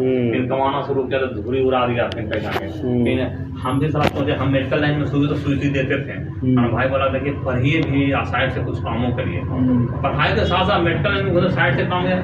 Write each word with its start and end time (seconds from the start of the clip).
हम्म। 0.00 0.30
फिर 0.32 0.46
कमाना 0.48 0.82
शुरू 0.82 1.02
किया 1.04 1.20
तो 1.20 1.26
धूरी 1.34 1.62
उड़ा 1.62 1.86
दिया 1.86 2.08
फिर 2.08 2.26
पैसा 2.26 2.50
के 2.58 2.66
हम्म। 2.78 3.04
फिर 3.04 3.22
हम 3.62 3.80
भी 3.80 3.88
सारा 3.90 4.08
सोचे 4.10 4.32
हम 4.34 4.52
मेडिकल 4.52 4.80
लाइन 4.80 4.98
में 4.98 5.06
शुरू 5.06 5.26
तो 5.26 5.36
सुई 5.36 5.56
देते 5.68 6.02
थे 6.02 6.18
हम्म। 6.18 6.64
और 6.64 6.70
भाई 6.72 6.88
बोला 6.88 7.08
देखिए 7.08 7.32
पढ़िए 7.44 7.80
भी 7.82 8.10
और 8.12 8.24
साइड 8.26 8.52
से 8.52 8.64
कुछ 8.64 8.82
कामों 8.82 9.10
करिए 9.16 9.42
पढ़ाई 10.02 10.34
के 10.34 10.44
साथ 10.46 10.64
साथ 10.66 10.80
मेडिकल 10.82 11.14
लाइन 11.14 11.34
में 11.34 11.50
साइड 11.50 11.76
से 11.76 11.86
काम 11.86 12.06
है 12.06 12.18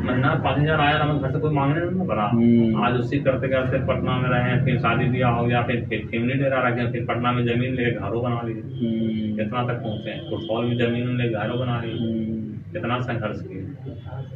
महीना 0.00 0.28
पाँच 0.44 0.58
हज़ार 0.58 0.80
आया 0.80 0.98
था 0.98 1.06
घर 1.12 1.30
से 1.32 1.38
कोई 1.38 1.54
मांगने 1.54 1.80
नहीं 1.82 2.06
पड़ा 2.08 2.24
हम्म। 2.24 2.84
आज 2.84 2.98
उसी 3.00 3.18
करते 3.20 3.48
करते 3.48 3.78
पटना 3.86 4.16
में 4.18 4.28
रहे 4.28 4.56
फिर 4.64 4.78
शादी 4.78 5.08
ब्याह 5.08 5.32
हो 5.32 5.44
गया 5.44 5.62
फिर 5.62 5.84
फिर 5.88 6.06
फैमिली 6.10 6.38
डेरा 6.42 6.60
रखे 6.68 6.90
फिर 6.92 7.04
पटना 7.08 7.32
में 7.32 7.44
ज़मीन 7.46 7.74
लेके 7.74 7.90
घरों 8.00 8.22
बना 8.22 8.40
लिए 8.42 8.62
हम्म। 8.78 9.36
कितना 9.36 9.66
तक 9.66 9.82
पहुँचे 9.82 10.18
फुटबॉल 10.30 10.66
में 10.66 10.76
ज़मीन 10.76 11.16
ले 11.16 11.28
घरों 11.30 11.58
बना 11.58 11.80
लिए 11.80 11.98
हम्म। 11.98 12.37
कितना 12.72 13.00
संघर्ष 13.00 13.40
किए 13.42 13.62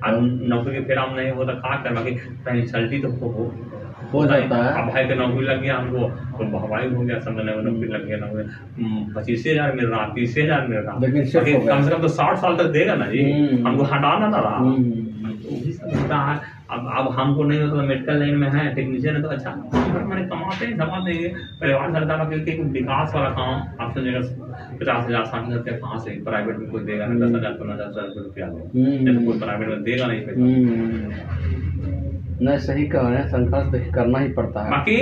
अब 0.04 0.18
नौकरी 0.48 0.74
के 0.74 0.80
फेरा 0.84 1.06
में 1.06 1.14
नहीं 1.16 1.30
होता 1.32 1.52
कहा 1.54 1.76
कर 1.82 1.94
बाकी 1.94 2.10
पेंसल्टी 2.44 2.98
तो 3.02 3.08
हो 3.10 3.28
हो 3.30 3.52
हो 4.12 4.24
जाता 4.26 4.56
है। 4.56 4.70
अब 4.76 4.88
भाई 4.88 5.04
के 5.08 5.14
नौकरी 5.14 5.44
लग 5.46 5.61
गया 5.62 5.76
हमको 5.76 6.08
तो 6.38 6.44
भाई 6.68 6.88
हो 6.88 7.02
गया 7.02 7.18
समझ 7.21 7.44
नहीं 7.44 7.62
नौकरी 7.62 7.88
लग 7.88 8.07
गया 8.07 8.16
नौकरी। 8.16 8.44
पच्चीस 9.14 9.44
हज़ार 9.46 9.72
मिल 9.72 9.86
रहा 9.86 10.07
तीस 10.14 10.34
हज़ार 10.38 10.66
मिल 10.68 10.79
रहा। 10.79 10.98
लेकिन। 10.98 11.22
कम 11.68 11.82
से 11.82 11.90
कम 11.90 12.00
तो 12.02 12.08
साठ 12.10 12.36
साल 12.38 12.57
तक 12.57 12.66
देगा 12.72 12.94
ना 12.94 13.07
जी। 13.07 13.22
हम्म। 13.22 13.66
हमको 13.66 13.84
हटाना 13.84 14.29
ना 14.29 14.38
रहा। 14.38 14.58
तो 16.72 16.89
है 16.89 16.94
अब 16.99 17.08
अब 17.08 17.12
हमको 17.18 17.44
नहीं 17.44 17.61
होता 17.61 17.76
तो 17.76 17.82
मेडिकल 17.82 18.18
लाइन 18.18 18.36
में 18.36 18.49
है 18.50 18.75
टेक्नीशियन 18.75 19.17
है 19.17 19.22
तो 19.22 19.29
अच्छा 19.29 19.50
मैंने 19.50 20.25
कमाते 20.26 20.67
हैं 20.67 20.76
जमा 20.76 20.99
देंगे 20.99 21.29
परिवार 21.61 22.21
है 22.21 22.26
क्योंकि 22.29 22.63
विकास 22.63 23.13
वाला 23.14 23.29
काम 23.30 23.85
आप 23.85 23.94
समझेगा 23.94 24.21
पचास 24.80 25.07
हज़ार 25.07 25.25
साठ 25.25 25.46
हज़ार 25.46 25.58
रुपया 25.58 25.77
कहाँ 25.77 25.99
से 25.99 26.11
प्राइवेट 26.11 26.58
में 26.58 26.71
कोई 26.71 26.85
देगा 26.85 27.07
नहीं 27.07 27.21
दस 27.21 27.35
हज़ार 27.36 27.53
पंद्रह 27.53 27.86
हज़ार 27.86 28.07
रुपया 28.18 28.46
हम्म। 28.46 29.04
देगा 29.04 29.21
तो 29.21 29.27
कोई 29.27 29.39
प्राइवेट 29.39 29.68
में 29.68 29.82
देगा 29.82 30.07
नहीं 30.07 30.21
पैसा। 30.21 30.40
हम्म। 30.40 31.13
नहीं 32.47 32.58
सही 32.58 32.84
कह 32.86 33.00
रहे 33.00 33.19
हैं 33.19 33.28
संघर्ष 33.28 33.66
देखिए 33.66 33.92
करना 33.92 34.19
ही 34.19 34.28
पड़ता 34.28 34.64
है। 34.64 34.70
बाकी 34.70 34.97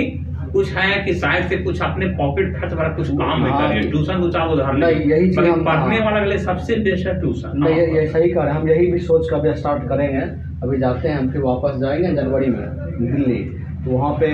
कुछ 0.53 0.71
है 0.73 1.03
कि 1.05 1.13
शायद 1.13 1.47
से 1.49 1.57
कुछ 1.57 1.81
अपने 1.81 2.07
पॉकेट 2.07 2.55
खर्च 2.57 2.73
वाला 2.73 2.89
कुछ 2.89 3.09
काम 3.09 3.45
हाँ। 3.45 3.69
करिए। 3.69 3.89
ट्यूशन 3.91 4.21
दो 4.21 4.29
चार 4.31 4.47
उधार 4.47 4.77
नहीं, 4.77 4.95
यही 4.95 5.27
चीज़ 5.27 5.39
पढ़ने 5.39 5.97
हाँ। 5.97 6.05
वाला 6.05 6.19
के 6.19 6.29
लिए 6.29 6.37
सबसे 6.37 6.75
बेस्ट 6.75 7.07
है 7.07 7.19
ट्यूशन 7.19 7.51
नहीं 7.55 7.75
ये, 7.75 7.85
ये 7.95 8.07
सही 8.07 8.29
कह 8.29 8.43
रहे 8.43 8.53
हैं 8.53 8.59
हम 8.61 8.69
यही 8.69 8.91
भी 8.91 8.99
सोच 8.99 9.29
कर 9.29 9.55
स्टार्ट 9.55 9.87
करेंगे। 9.89 10.50
अभी 10.63 10.77
जाते 10.79 11.07
हैं 11.07 11.17
हम 11.17 11.29
फिर 11.31 11.41
वापस 11.41 11.77
जाएँगे 11.81 12.13
जनवरी 12.15 12.47
में 12.47 12.65
दिल्ली। 13.01 13.43
तो 13.85 13.91
वहाँ 13.91 14.13
पे 14.19 14.27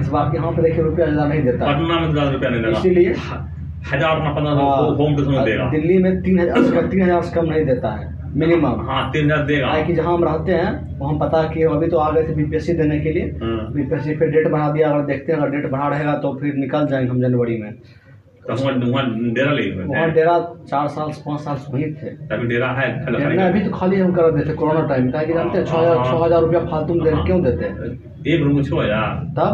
इस 0.00 0.08
बार 0.08 0.34
यहाँ 0.34 0.50
पे 0.52 0.62
देखिए 0.62 0.84
रुपया 0.84 1.06
ज़्यादा 1.06 1.26
नहीं 1.26 1.42
देता। 1.42 1.66
पटना 1.66 1.98
में 2.00 2.14
दस 2.14 2.32
रुपया 2.32 2.50
नहीं 2.50 2.62
देगा। 2.62 2.78
इसीलिए 2.78 3.12
हज़ार 3.92 4.16
अपना 4.16 4.30
पंद्रह 4.30 4.52
हाँ, 4.52 4.96
होम 4.96 5.14
ट्यूशन 5.16 5.44
देगा। 5.44 5.68
दिल्ली 5.70 5.98
में 5.98 6.20
तीन 6.22 6.40
हज़ार 6.40 6.86
तीन 6.86 7.02
हज़ार 7.02 7.22
से 7.22 7.34
कम 7.34 7.46
नहीं 7.46 7.64
देता 7.66 7.90
है 7.90 8.08
मिनिमम। 8.34 8.80
हाँ 8.88 9.10
तीन 9.12 9.24
हज़ार 9.24 9.44
देगा। 9.46 9.82
कि 9.84 9.94
जहाँ 9.94 10.14
हम 10.14 10.24
रहते 10.24 10.52
हैं 10.52 10.98
वहाँ 10.98 11.14
पता 11.18 11.42
कि 11.48 11.62
अभी 11.70 11.86
तो 11.88 11.98
आ 11.98 12.10
गए 12.10 12.22
थे 12.22 12.34
बीपीएससी 12.34 12.72
देने 12.74 12.98
के 13.00 13.12
लिए। 13.12 13.30
बीपीएससी 13.42 14.14
फिर 14.16 14.28
डेट 14.30 14.50
बढ़ा 14.50 14.70
दिया 14.70 14.90
अगर 14.90 15.06
देखते 15.06 15.32
हैं 15.32 15.38
अगर 15.38 15.50
डेट 15.50 15.70
बढ़ा 15.70 15.88
रहेगा 15.88 16.14
तो 16.16 16.32
फिर 16.40 16.54
निकल 16.56 16.86
जाएँगे 16.86 17.10
हम 17.10 17.20
जनवरी 17.20 17.56
में। 17.62 17.72
तो 18.40 18.54
वहाँ 18.54 19.04
डेरा 19.34 19.52
ले 19.52 19.62
वहाँ 19.72 20.10
डेरा 20.12 20.38
चार 20.68 20.86
साल 20.88 21.10
पाँच 21.26 21.40
साल 21.40 21.56
वहीं 21.70 21.92
थे। 21.94 22.08
अभी 22.34 22.46
डेरा 22.46 22.68
है 22.72 22.88
अभी 23.46 23.60
तो 23.60 23.70
खाली 23.70 24.00
हम 24.00 24.12
कर 24.14 24.30
देते 24.32 24.52
कोरोना 24.54 24.86
टाइम 24.88 25.04
में 25.04 25.12
जानते 25.32 25.58
हैं 25.58 25.64
छः 25.66 26.02
छः 26.04 26.24
हज़ार 26.24 26.40
रुपया 26.42 26.60
फालतू 26.66 26.94
में 26.94 27.04
दे 27.04 27.10
क्यों 27.26 27.42
देते? 27.42 27.64
हैं 27.64 28.34
एक 28.34 28.42
रूम 28.42 28.62
छो 28.62 28.80
हज़ार। 28.80 29.14
तब? 29.38 29.52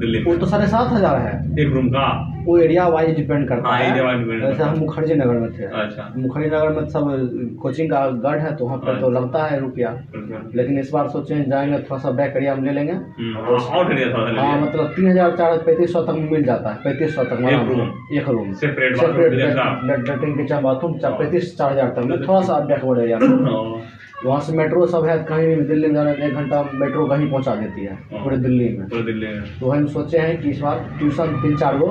दिल्ली 0.00 0.22
वो 0.22 0.36
तो 0.36 0.46
साढ़े 0.46 0.66
सात 0.66 0.92
हज़ार 0.92 1.16
है। 1.18 1.34
एक 1.62 1.72
रूम 1.74 1.88
का। 1.88 2.06
वो 2.44 2.56
एरिया 2.58 2.86
वाइज 2.88 3.16
डिपेंड 3.16 3.48
करता 3.48 3.68
हाँ, 3.68 3.78
है। 3.78 4.40
जैसे 4.40 4.62
हम 4.62 4.78
मुखर्जी 4.78 5.14
नगर 5.14 5.38
में 5.38 5.50
थे। 5.52 5.64
अच्छा। 5.82 6.12
मुखर्जी 6.16 6.48
नगर 6.48 6.68
में 6.70 6.88
सब 6.88 7.58
कोचिंग 7.62 7.90
का 7.90 8.06
गढ़ 8.24 8.38
है 8.40 8.54
तो 8.56 8.64
वहाँ 8.64 8.78
पर 8.78 9.00
तो 9.00 9.10
लगता 9.10 9.44
है 9.44 9.60
रुपया। 9.60 9.90
लेकिन 10.54 10.78
इस 10.78 10.90
बार 10.92 11.08
सोचे 11.08 11.34
हैं 11.34 11.48
जाएँगे 11.50 11.78
थोड़ा 11.80 12.00
सा 12.00 12.10
बैक 12.12 12.36
एरिया 12.36 12.54
में 12.54 12.62
ले 12.62 12.72
लेंगे। 12.72 12.92
हम्म, 12.92 13.34
हाँ 14.38 14.60
मतलब 14.60 14.92
तीन 14.96 15.08
हज़ार 15.08 15.36
चार 15.36 15.56
पैंतीस 15.58 15.92
सौ 15.92 16.02
तक 16.02 16.28
मिल 16.30 16.44
जाता 16.44 16.70
है। 16.70 16.76
पैंतीस 16.84 17.14
सौ 17.14 17.24
तक 17.24 17.40
एक? 17.44 18.28
Room 18.28 18.52
bathroom, 18.54 18.54
kitchen 19.30 19.86
latrine 19.88 20.36
kitchen 20.36 20.62
bathroom 20.62 20.92
पैंतीस 21.04 21.56
चार 21.58 21.72
हज़ार 21.72 21.88
तक। 21.96 22.04
में 22.04 22.18
थोड़ा 22.20 22.40
सा 22.42 22.58
बैकवर्ड 22.60 23.00
एरिया 23.00 23.18
हाँ, 23.18 23.62
वहाँ 24.24 24.40
से 24.40 24.52
मेट्रो 24.56 24.86
सब 24.86 25.04
है 25.04 25.16
कहीं 25.24 25.46
भी 25.46 25.62
दिल्ली 25.64 25.86
में 25.86 25.94
जाना 25.94 26.10
एक 26.26 26.34
घंटा 26.34 26.62
मेट्रो 26.74 27.06
कहीं 27.06 27.30
पहुँचा 27.30 27.54
देती 27.54 27.84
है 27.84 27.96
पूरे 28.12 28.36
दिल्ली 28.36 28.68
में। 28.68 28.86
पूरे 28.88 29.02
दिल्ली 29.02 29.26
में। 29.26 29.42
तो 29.60 29.70
हम 29.70 29.86
सोचे 29.86 30.18
हैं 30.18 30.40
कि 30.42 30.50
इस 30.50 30.60
बार 30.60 30.78
ट्यूशन 30.98 31.34
तीन 31.42 31.56
चार 31.56 31.76
गो 31.78 31.86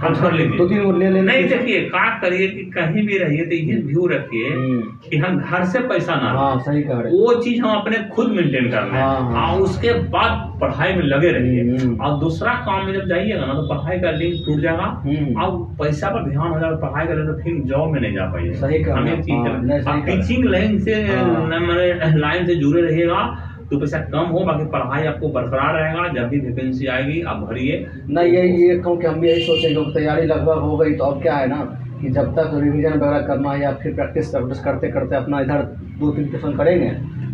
हम 0.00 0.14
कर 0.14 0.32
लेंगे। 0.32 0.56
दो 0.58 0.66
तीन 0.68 0.98
ले 0.98 1.08
लेंगे। 1.10 1.20
नहीं 1.22 1.48
देखिए 1.48 1.80
का 1.94 2.04
करिए 2.20 2.46
कि 2.48 2.62
कहीं 2.76 3.06
भी 3.06 3.18
रहिए 3.18 3.44
तो 3.46 3.54
ये 3.54 3.76
व्यू 3.86 4.06
रखिए 4.06 4.50
हम्म, 4.50 4.80
कि 5.10 5.16
हम 5.16 5.38
घर 5.40 5.64
से 5.72 5.78
पैसा 5.88 6.14
ना 6.14 6.30
हाँ 6.38 6.58
सही 6.66 6.82
कह 6.82 7.00
रहे 7.00 7.12
वो 7.12 7.34
चीज़ 7.42 7.60
हम 7.62 7.74
अपने 7.78 7.98
खुद 8.14 8.30
मेंटेन 8.30 8.70
कर 8.70 8.82
रहे 8.82 9.02
हाँ, 9.02 9.20
हैं। 9.20 9.32
हाँ। 9.34 9.56
उसके 9.58 9.92
बाद 10.14 10.46
पढ़ाई 10.60 10.94
में 10.94 11.02
लगे 11.04 11.30
रहिए। 11.32 11.62
हम्म। 11.62 12.00
और 12.04 12.18
दूसरा 12.20 12.54
काम 12.66 12.86
में 12.86 12.92
जब 12.92 13.06
जाइएगा 13.08 13.46
ना 13.46 13.54
तो 13.54 13.66
पढ़ाई 13.68 13.98
का 14.00 14.10
लिंक 14.10 14.34
टूट 14.46 14.60
जाएगा। 14.60 14.88
हम्म। 15.04 15.42
और 15.42 15.50
पैसा 15.80 16.08
पर 16.08 16.28
ध्यान 16.30 16.48
हो 16.48 16.58
जाएगा 16.60 16.76
पढ़ाई 16.86 17.06
करें 17.06 17.26
तो 17.26 17.34
फिर 17.42 17.60
जॉब 17.70 17.92
में 17.92 18.00
नहीं 18.00 18.14
जा 18.14 18.26
पाइए। 18.32 18.90
हमें 18.90 19.82
हाँ। 19.86 20.00
टीचिंग 20.06 20.44
लाइन 20.44 20.78
से 20.78 20.94
हाँ। 20.94 22.12
लाइन 22.16 22.46
से 22.46 22.54
जुड़े 22.54 22.82
रहिएगा। 22.82 23.22
तो 23.70 23.78
पैसा 23.78 23.98
कम 24.06 24.26
हो 24.28 24.44
बाकी 24.44 24.64
पढ़ाई 24.70 25.04
आपको 25.06 25.28
बरकरार 25.30 25.74
रहेगा 25.74 26.06
जब 26.14 26.28
भी 26.28 26.38
वैकेंसी 26.40 26.86
आएगी 26.88 27.20
आप 27.24 27.36
भरिए। 27.40 27.86
नहीं 28.10 28.32
यही 28.32 28.62
ये 28.62 28.78
कहूँ 28.78 28.96
कि 29.00 29.06
हम 29.06 29.20
भी 29.20 29.28
यही 29.28 29.42
सोचें 29.42 29.74
कि 29.76 29.92
तैयारी 29.94 30.26
लगभग 30.26 30.58
हो 30.60 30.76
गई 30.76 30.94
तो 30.94 31.04
अब 31.04 31.22
क्या 31.22 31.36
है 31.36 31.46
ना 31.48 31.60
कि 32.00 32.10
जब 32.10 32.34
तक 32.34 32.50
रिविजन 32.56 32.92
वगैरह 32.92 33.26
करना 33.26 33.52
है 33.52 33.62
या 33.62 33.72
फिर 33.82 33.94
प्रैक्टिस 33.94 34.30
प्रैक्टिस 34.30 34.60
करते 34.60 34.88
करते 34.90 35.16
अपना 35.16 35.40
इधर 35.40 35.62
दो 36.00 36.10
तीन 36.10 36.28
ट्यूशन 36.28 36.56
करेंगे 36.56 36.90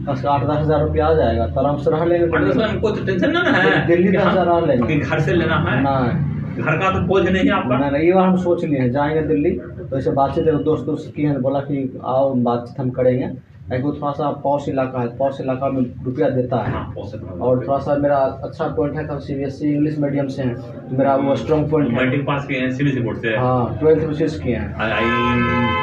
आठ 0.09 0.43
दस 0.45 0.57
हज़ार 0.57 0.81
रुपया 0.81 1.07
आ 1.07 1.15
जाएगा 1.15 1.47
तो 1.47 1.61
आराम 1.61 1.77
से 1.77 1.91
रह 1.91 2.05
लेंगे। 2.05 2.63
हमको 2.63 2.91
तो 2.91 3.05
टेंशन 3.07 3.31
ना 3.31 3.43
ना 3.43 3.51
है। 3.53 3.87
दिल्ली 3.87 4.11
दस 4.11 4.25
हज़ार 4.25 4.49
आ 4.49 4.59
लेंगे। 4.61 4.97
घर 4.97 5.21
से 5.21 5.33
लेना 5.33 5.57
है? 5.61 5.83
ना। 5.83 5.95
घर 6.59 6.77
का 6.79 6.91
तो 6.91 7.01
बोझ 7.07 7.23
नहीं 7.25 7.45
है 7.45 7.51
आपका? 7.53 7.79
ना 7.81 7.99
ये 7.99 8.13
बार 8.13 8.27
हम 8.27 8.37
सोच 8.39 8.65
लिए 8.65 8.79
हैं 8.79 8.91
जाएँगे 8.93 9.23
दिल्ली 9.29 9.51
तो 9.81 9.99
ऐसे 9.99 10.11
बातचीत 10.13 10.45
दोस्त 10.65 10.85
दोस्त 10.87 11.13
की 11.17 11.23
है 11.23 11.41
बोला 11.41 11.61
कि 11.63 12.01
आओ 12.05 12.33
बातचीत 12.45 12.81
हम 12.81 12.91
करेंगे। 12.93 13.29
एक 13.75 13.82
वो 13.82 13.93
थोड़ा 13.93 14.10
सा 14.12 14.31
पॉश 14.43 14.69
इलाका 14.69 15.00
है 15.00 15.16
पॉश 15.19 15.41
इलाका 15.41 15.69
में 15.69 15.81
रुपया 16.04 16.28
देता 16.31 16.56
है। 16.62 16.72
हाँ, 16.72 16.94
और 17.41 17.65
थोड़ा 17.66 17.78
सा 17.78 17.97
मेरा 17.99 18.16
अच्छा 18.44 18.66
पॉइंट 18.77 18.97
है 18.97 19.04
कि 19.04 19.19
C 19.21 19.34
B 19.34 19.44
S 19.44 19.59
E 19.62 19.71
English 19.71 19.99
medium 19.99 20.28
से 20.28 20.43
हैं 20.43 20.54
तो 20.54 20.97
मेरा 20.99 21.15
वो 21.16 21.34
स्ट्रॉन्ग 21.37 21.71
पॉइंट 21.71 21.91
है। 21.91 21.97
मैट्रिक 21.97 22.27
पास 22.27 22.47
किए 22.47 22.60
हैं 22.60 22.71
सीबीएसई 22.72 23.00
बोर्ड 23.00 23.19
से। 23.19 23.34
हाँ 23.37 23.78
ट्वेल्थ 23.81 24.00
में 24.00 24.09
विशेष 24.09 24.38
किए 24.41 24.54
हैं। 24.54 24.69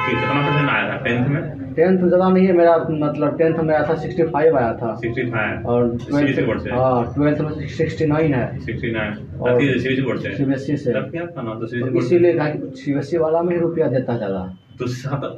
कितना 0.05 0.41
परसेंट 0.41 0.69
आया 0.69 0.89
था 0.89 0.97
टेंथ 1.03 1.27
में? 1.27 1.41
टेंथ 1.75 1.97
ज़्यादा 1.97 2.29
नहीं 2.29 2.47
है 2.47 2.53
मेरा 2.53 2.77
मतलब 2.89 3.37
टेंथ 3.37 3.59
में 3.59 3.73
आया 3.75 3.85
था 3.89 3.95
सिक्सटी 3.95 4.23
फाइव 4.23 4.57
आया 4.57 4.73
था। 4.73 4.93
सिक्सटी 4.95 5.29
फाइव 5.31 5.67
और 5.67 5.87
ट्वेल्थ 5.99 6.63
से। 6.63 6.71
हाँ 6.71 7.13
ट्वेल्थ 7.13 7.41
में 7.41 7.67
सिक्सटी 7.69 8.05
नाइन 8.05 8.33
है। 8.33 8.59
Sixty 8.59 8.91
nine 8.91 9.13
C. 9.13 10.45
B 10.45 10.53
S 10.53 10.69
E 10.69 10.75
से। 10.77 10.93
से। 11.67 11.97
इसीलिए 11.99 12.33
सी 12.73 12.93
बी 12.93 12.99
एस 12.99 13.13
ई 13.13 13.17
वाला 13.17 13.41
में 13.41 13.55
ही 13.55 13.61
रुपया 13.61 13.87
देता 13.87 14.13
है 14.13 14.17
ज़्यादा। 14.17 14.51
तो 14.79 14.85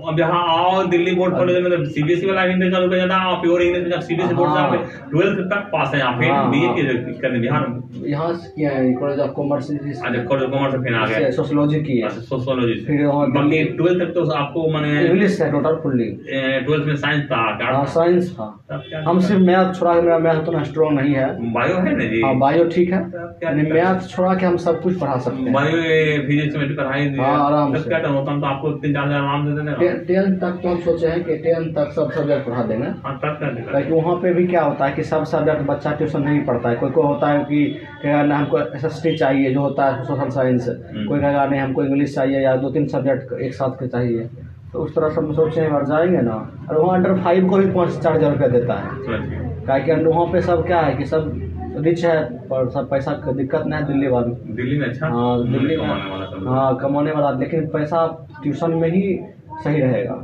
अब 0.09 0.19
यहाँ 0.19 0.44
आओ 0.50 0.84
दिल्ली 0.88 1.12
बोर्ड 1.16 1.35
कॉलेज 1.35 1.63
में 1.63 1.85
सीबीएसई 1.85 2.28
वाला 2.28 2.41
हिंदी 2.41 2.69
का 2.72 2.78
रुपया 2.78 2.97
ज़्यादा 2.97 3.16
आप 3.23 3.41
प्योर 3.41 3.62
इंग्लिश 3.62 3.88
में 3.88 4.01
सीबीएसई 4.01 4.34
बोर्ड 4.34 4.53
से 4.53 4.59
आप 4.59 5.09
ट्वेल्थ 5.12 5.40
तक 5.50 5.69
पास 5.73 5.94
है 5.94 6.00
यहाँ 6.00 6.13
पे 6.19 6.29
हाँ, 6.29 6.50
बीए 6.51 6.68
हाँ। 6.68 6.75
की 6.75 7.19
करने 7.19 7.40
बिहार 7.40 7.68
में। 7.68 7.81
यहाँ 8.06 8.33
से 8.33 8.50
किया 8.56 8.72
है 8.72 8.91
कॉलेज 8.94 9.19
ऑफ़ 9.19 9.31
कॉमर्स 9.31 9.69
अच्छा 9.72 10.23
कॉलेज 10.23 10.50
कॉमर्स 10.51 10.73
फिर 10.83 10.95
आ 10.95 11.06
गए 11.07 11.31
सोशोलॉजी 11.31 11.79
की 11.83 11.97
है। 11.97 12.09
सोशियोलॉजी 12.09 12.73
फिर 12.85 13.06
वहाँ 13.06 13.29
बाकी 13.31 13.63
ट्वेल्थ 13.78 14.01
तक 14.01 14.13
तो 14.13 14.29
आपको 14.33 14.67
मैंने 14.72 15.01
इंग्लिश 15.01 15.39
है 15.41 15.51
टोटल 15.51 15.75
फुल्ली 15.83 16.09
ट्वेल्थ 16.66 16.85
में 16.88 16.95
साइंस 16.95 17.23
था 17.31 17.38
हाँ 17.63 17.85
साइंस 17.94 18.31
था। 18.39 19.03
हम 19.07 19.19
सिर्फ़ 19.19 19.41
मैथ 19.44 19.73
छोड़ा 19.73 19.94
के 19.95 20.01
मेरा 20.01 20.17
मैथ 20.19 20.41
उतना 20.41 20.63
स्ट्रॉन्ग 20.63 21.00
नहीं 21.00 21.13
है। 21.16 21.28
बायो 21.53 21.75
है 21.78 21.95
ना 21.97 22.06
जी? 22.06 22.22
हाँ 22.22 22.38
बायो 22.39 22.63
ठीक 22.75 22.91
है। 22.94 23.00
मैथ 23.63 24.07
छोड़ा 24.09 24.33
के 24.35 24.45
हम 24.45 24.57
सब 24.66 24.81
कुछ 24.81 25.00
पढ़ा 25.00 25.17
सकते 25.17 25.41
हैं। 25.41 25.53
बायो 25.53 25.77
फिजिक्स 26.27 26.56
में 26.57 26.75
पढ़ाई 26.75 27.07
हाँ, 27.17 27.45
आराम 27.45 27.75
से। 27.75 27.89
क्या 27.89 28.07
होता 28.07 28.31
हम 28.31 28.41
तो 28.41 28.47
आपको 28.47 28.72
तीन 28.83 28.94
चार 28.94 29.12
आराम 29.13 29.45
से 29.47 29.56
देना 29.56 29.77
टेंथ 30.07 30.39
तक 30.39 30.59
तो 30.63 30.69
हम 30.69 30.79
सोचे 30.81 31.07
हैं 31.07 31.23
कि 31.23 31.35
टेंथ 31.38 31.73
तक 31.75 31.91
सब 31.95 32.12
सब्जेक्ट 32.12 32.45
पढ़ा 32.45 32.63
देंगे। 32.63 32.88
हाँ 33.06 33.17
ताकि 33.17 33.91
वहाँ 33.91 34.16
पे 34.22 34.33
भी 34.33 34.47
क्या 34.47 34.62
होता 34.63 34.85
है 34.85 34.94
कि 34.95 35.03
सब 35.03 35.23
सब्जेक्ट 35.25 35.62
बच्चा 35.67 35.91
ट्यूशन 35.91 36.22
नहीं 36.22 36.41
पढ़ता 36.45 36.69
है। 36.69 36.75
कोई 36.75 36.89
कोई 36.91 37.06
होता 37.06 37.27
है 37.30 37.39
कि 37.44 37.63
कहेगा 38.02 38.24
ना 38.24 38.38
हमको 38.38 38.60
एस 38.60 38.86
एस 38.86 39.00
टी 39.04 39.16
चाहिए 39.18 39.54
जो 39.54 39.62
होता 39.62 39.86
है 39.86 40.04
सोशल 40.06 40.30
साइंस 40.30 40.66
कोई 40.68 41.20
कहेगा 41.20 41.46
नहीं 41.46 41.60
हमको 41.60 41.84
इंग्लिश 41.84 42.16
चाहिए 42.16 42.40
या 42.40 42.56
दो 42.56 42.70
तीन 42.70 42.88
सब्जेक्ट 42.88 43.34
एक 43.42 43.54
साथ 43.54 43.80
के 43.80 43.88
चाहिए। 43.88 44.30
तो 44.74 44.80
उस 44.80 44.96
तरह 44.96 45.10
से 45.10 45.22
हम 45.22 45.34
सोचे 45.34 45.62
हैं 45.62 45.70
और 45.70 45.86
जाएँगे 45.88 46.22
ना। 46.22 46.36
और 46.70 46.78
वहाँ 46.78 46.98
अंडर 46.98 47.14
फाइव 47.24 47.50
को 47.50 47.58
भी 47.58 47.72
पाँच 47.72 47.98
चार 47.98 48.16
हज़ार 48.16 48.32
रुपया 48.32 48.48
देता 48.48 48.74
है। 48.74 48.90
क्या 49.66 49.78
कि 49.80 49.92
अंडर 49.92 50.08
वहाँ 50.08 50.26
पे 50.34 50.42
सब 50.42 50.66
क्या 50.68 50.80
है 50.80 50.96
कि 50.96 51.06
सब 51.06 51.32
रिच 51.78 52.04
है 52.06 52.24
पर 52.48 52.70
सब 52.70 52.90
पैसा 52.90 53.12
का 53.26 53.32
दिक्कत 53.32 53.64
नहीं 53.66 53.80
है 53.80 53.88
दिल्ली 53.88 54.08
वाले 54.08 54.54
दिल्ली 54.56 54.80
में 54.80 54.88
अच्छा? 54.88 55.08
हाँ 55.08 55.52
दिल्ली 55.52 55.78
में। 55.78 55.86
हाँ 56.48 56.76
कमाने 56.78 57.12
वाला 57.12 57.32
लेकिन 57.40 57.68
पैसा 57.68 58.06
ट्यूशन 58.44 58.72
में 58.72 58.90
ही 58.90 59.20
सही 59.64 59.82
रहेगा। 59.82 60.16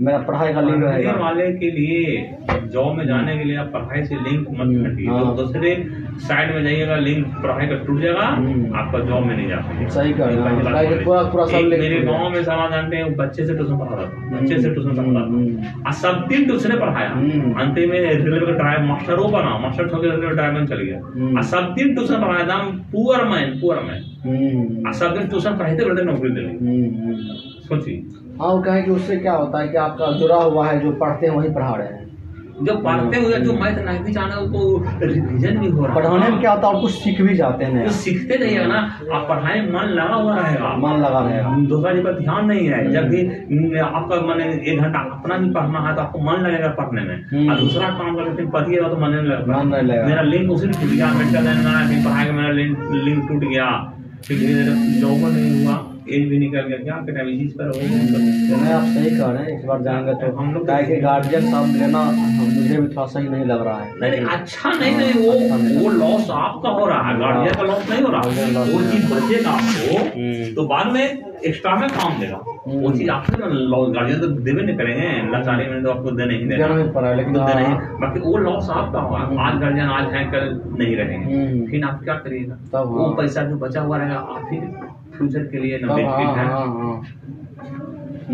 मेरा 0.00 0.18
पढ़ाई 0.18 0.52
का 0.54 0.60
लिंक 0.60 0.84
रहेगा। 0.84 1.12
वाले 1.12 1.52
के 1.52 1.70
लिए 1.70 2.36
जॉब 2.72 2.96
में 2.96 3.06
जाने 3.06 3.38
के 3.38 3.44
लिए 3.44 3.56
आप 3.56 3.66
पढ़ाई 3.66 4.04
से 4.04 4.14
लिंक 4.14 4.48
मत 4.50 4.60
हम्म, 4.60 4.86
हटिए 4.86 5.08
हाँ। 5.08 5.36
तो 5.36 5.42
दूसरे 5.42 5.86
साइड 6.18 6.54
में 6.54 6.62
जाइएगा 6.64 6.96
लिंक 6.96 7.26
पढ़ाई 7.26 7.66
का 7.66 7.74
टूट 7.74 8.00
जाएगा 8.00 8.20
हम्म। 8.20 8.74
आपका 8.76 8.98
जॉब 8.98 9.26
में 9.26 9.36
नहीं 9.36 9.48
जा 9.48 9.56
पाएगा। 9.56 9.88
सही 9.88 10.12
हैं, 10.12 10.18
हाँ, 10.18 10.62
पढ़ाई 10.64 11.62
सब 11.62 11.68
मेरे 11.68 12.00
गाँव 12.00 12.30
में 12.30 12.42
साला 12.44 12.68
जानते 12.70 12.96
हैं 12.96 13.14
बच्चे 13.16 13.46
से 13.46 13.54
ट्यूशन 13.54 13.78
पढ़ा 13.78 13.96
था। 13.96 14.40
बच्चे 14.40 14.60
से 14.60 14.70
ट्यूशन 14.70 14.90
पढ़ा 14.90 15.20
था। 15.20 15.24
हम्म, 15.24 15.90
सब 15.92 16.26
दिन 16.28 16.44
ट्यूशन 16.44 16.78
पढ़ाया। 16.78 17.10
हम्म। 17.10 17.52
अंत 17.52 17.78
में 17.78 18.00
रेलवे 18.00 18.46
का 18.46 18.52
ड्राइव 18.52 18.80
मास्टर 18.82 19.14
वो 19.14 19.28
बना। 19.28 19.58
मास्टर 19.58 19.88
छोड़ 19.88 20.00
रेलवे 20.00 20.30
ड्राइव 20.30 20.52
में 20.52 20.66
चल 20.66 20.76
गया। 20.76 20.98
हम्म। 21.14 21.42
सब 21.42 21.74
दिन 21.78 21.94
ट्यूशन 21.94 22.14
पढ़ाया 22.14 22.46
था। 22.46 22.58
Poor 22.92 23.24
man 23.24 23.58
poor 23.60 23.82
man 23.82 24.02
hmm, 24.26 24.92
सब 24.92 25.14
दिन 25.18 25.28
ट्यूशन 25.28 25.56
पढ़ाते 25.56 25.84
पढ़ाते 25.84 26.02
नौकरी 26.02 26.30
दे 26.30 26.40
ली 26.40 26.46
हम्म, 26.46 27.06
हम्म। 27.06 27.16
सोचिए। 27.68 28.23
हाँ 28.40 28.48
वो 28.48 28.62
कहें 28.62 28.84
कि 28.84 28.90
उससे 28.90 29.16
क्या 29.16 29.32
होता 29.32 29.60
है 29.60 29.68
कि 29.68 29.76
आपका 29.78 30.10
जुड़ा 30.18 30.36
हुआ 30.36 30.66
है 30.68 30.80
जो 30.80 30.90
पढ़ते 31.00 31.26
हैं 31.26 31.34
वही 31.34 31.50
पढ़ा 31.50 31.74
रहे 31.74 31.86
हैं। 31.88 32.02
जो 32.56 32.74
पढ़ते 32.82 33.20
हुए 33.20 33.38
जो 33.40 33.52
मैथ 33.52 33.78
नहीं 33.84 33.98
भी 34.00 34.12
जाना 34.12 34.34
उसको 34.36 34.60
रिवीजन 35.02 35.56
भी 35.58 35.68
हो 35.68 35.84
रहा 35.84 35.88
है। 35.88 35.94
पढ़ाने 35.94 36.28
में 36.30 36.40
क्या 36.40 36.50
होता 36.52 36.68
है 36.68 36.74
और 36.74 36.80
कुछ 36.80 36.90
सीख 36.94 37.20
भी 37.20 37.34
जाते 37.36 37.64
हैं। 37.64 37.88
सीखते 37.96 38.36
रहिएगा 38.36 38.66
ना 38.66 38.78
आप 39.14 39.26
पढ़ाई 39.28 39.60
मन 39.68 39.88
लगा 39.90 40.14
हुआ 40.14 40.34
रहेगा। 40.36 40.68
मन 40.84 41.00
लगा 41.02 41.20
रहेगा। 41.20 41.54
दूसरा 41.68 41.92
जी 41.92 42.02
पर 42.02 42.18
ध्यान 42.18 42.46
नहीं 42.46 42.66
है 42.68 42.92
जब 42.92 43.08
भी 43.08 43.78
आपका 43.78 44.20
मैंने 44.26 44.44
एक 44.72 44.80
घंटा 44.80 44.98
अपना 45.16 45.36
भी 45.38 45.50
पढ़ना 45.54 45.80
है 45.86 45.94
तो 45.96 46.02
आपको 46.02 46.18
मन 46.26 46.46
लगेगा 46.46 46.68
पढ़ने 46.78 47.02
में। 47.02 47.16
हम्म। 47.32 47.50
और 47.50 47.60
दूसरा 47.60 47.88
काम 47.98 48.14
करके 48.16 48.36
फिर 48.36 48.46
पढ़िएगा 48.54 48.88
तो 48.88 48.96
मन 48.96 49.10
नहीं 49.10 49.26
लगेगा। 49.28 49.56
मन 49.56 49.74
नहीं 49.74 49.82
लगेगा। 49.82 50.06
मेरा 50.06 50.22
लिंक 50.28 50.50
उसी 50.50 50.68
टूट 50.68 50.90
गया 50.90 51.12
मेडिकल 51.14 51.50
पढ़ाई 52.04 52.26
का 52.26 52.32
मेरा 52.32 52.52
लिंक 52.52 52.78
लिंक 52.92 53.28
टूट 53.28 53.50
गया। 53.50 53.66
फिर 54.26 54.38
धीरे 54.38 54.54
धीरे 54.54 55.00
जॉब 55.00 55.28
नहीं 55.28 55.64
हुआ। 55.64 55.76
एज 56.12 56.28
भी 56.28 56.38
निकल 56.38 56.60
गया। 56.60 56.76
क्या 56.76 56.94
करें 56.94 57.26
इस 57.26 57.52
पर 57.52 57.64
हो 57.64 57.72
नहीं 57.76 58.72
आप 58.72 58.82
सही 58.82 59.18
कह 59.18 59.26
रहे 59.26 59.42
हैं 59.42 59.58
इस 59.58 59.64
बार 59.64 59.82
जाएँगे 59.82 60.12
तो 60.12 60.36
हम 60.36 60.54
लोग- 60.54 60.66
क्या 60.66 60.76
है 60.76 61.00
गार्जियन 61.00 61.50
साहब 61.50 61.76
लेना 61.76 62.02
मुझे 62.04 62.80
भी 62.80 62.88
थोड़ा 62.88 63.06
सही 63.06 63.28
नहीं 63.28 63.44
लग 63.44 63.64
रहा 63.66 63.78
है। 63.80 63.92
नहीं 64.00 64.24
अच्छा 64.26 64.70
नहीं 64.70 64.96
नहीं 64.96 65.12
वो 65.12 65.32
वो 65.84 65.90
लॉस 65.90 66.30
आपका 66.30 66.68
हो 66.68 66.86
रहा 66.86 67.08
है 67.08 67.18
गार्जियन 67.18 67.54
का 67.54 67.62
लॉस 67.62 67.90
नहीं 67.90 68.02
हो 68.02 68.08
रहा। 68.08 68.20
वो 68.20 68.92
चीज़ 68.92 69.14
बचेगा 69.14 69.50
हम्म। 69.50 69.60
आपको 69.60 70.54
तो 70.54 70.68
बाद 70.68 70.92
में 70.92 71.34
एक्स्ट्रा 71.46 71.74
में 71.76 71.88
काम 71.88 72.20
देगा। 72.20 72.40
हम्म। 72.66 72.80
वो 72.80 72.90
चीज़ 72.92 73.10
आपसे 73.10 73.32
गार्जियन 73.92 74.20
तो 74.20 74.26
देवे 74.26 74.62
नहीं 74.62 74.76
करेंगे 74.76 75.32
लाचारी 75.32 75.66
में 75.66 75.82
तो 75.82 75.90
आपको 75.90 76.10
दे 76.10 76.24
नहीं 76.24 76.48
देना। 76.48 76.66
देना 76.66 76.92
पड़ा 76.92 77.08
है, 77.08 77.16
लेकिन 77.16 77.34
तो 77.34 77.40
देना 77.40 77.60
ही। 77.60 77.66
हाँ। 77.66 77.98
बाकी 78.00 78.20
वो 78.20 78.36
लॉस 78.36 78.70
आपका 78.70 79.00
होगा। 79.00 79.18
हम्म। 79.18 79.38
आज 79.38 79.60
गार्जियन 79.60 79.86
आज 79.86 80.14
है 80.14 80.24
कल 80.24 80.60
नहीं 80.78 80.96
रहेंगे। 80.96 81.34
हम्म। 81.34 81.70
फिर 81.70 81.84
आप 81.84 82.04
क्या 82.04 82.14
करिएगा? 82.14 82.82
वो 82.82 83.04
हाँ। 83.04 83.14
पैसा 83.14 83.42
जो 83.42 83.56
बचा 83.56 83.80
हुआ 83.80 83.96
रहेगा 83.96 84.14
आप 84.14 84.48
ही 84.52 84.58
फ्यूचर 85.16 85.44
के 85.46 85.58
लिए 85.58 85.78
ना 85.78 85.88
हाँ 85.88 85.96
बेनिफिट 85.96 86.36
है। 86.38 86.46
हाँ 86.46 86.66
हाँ 86.66 87.02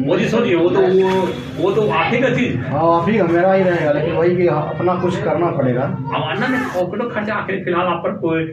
वो 0.06 0.17
जी 0.19 0.25
सोचिए 0.29 0.55
वो 0.55 0.69
तो 0.71 0.81
वो 0.81 1.09
वो 1.56 1.71
तो 1.77 1.87
आप 1.91 2.12
ही 2.12 2.21
का 2.21 2.29
चीज़। 2.35 2.56
हाँ 2.65 2.82
आप 2.91 3.09
ही 3.09 3.23
मेरा 3.23 3.53
ही 3.53 3.62
रहेगा 3.62 3.93
लेकिन 3.93 4.15
वही 4.17 4.37
कि 4.37 4.47
अपना 4.47 4.94
कुछ 4.94 5.23
करना 5.23 5.50
पड़ेगा। 5.50 5.82
अब 5.82 6.23
अन्ना 6.31 6.49
में 6.49 6.61
पॉकेटो 6.75 7.09
खर्चा 7.11 7.35
आखिर 7.35 7.62
फ़िलहाल 7.65 7.87
आप 7.87 8.03
पर 8.05 8.12
कोई 8.17 8.44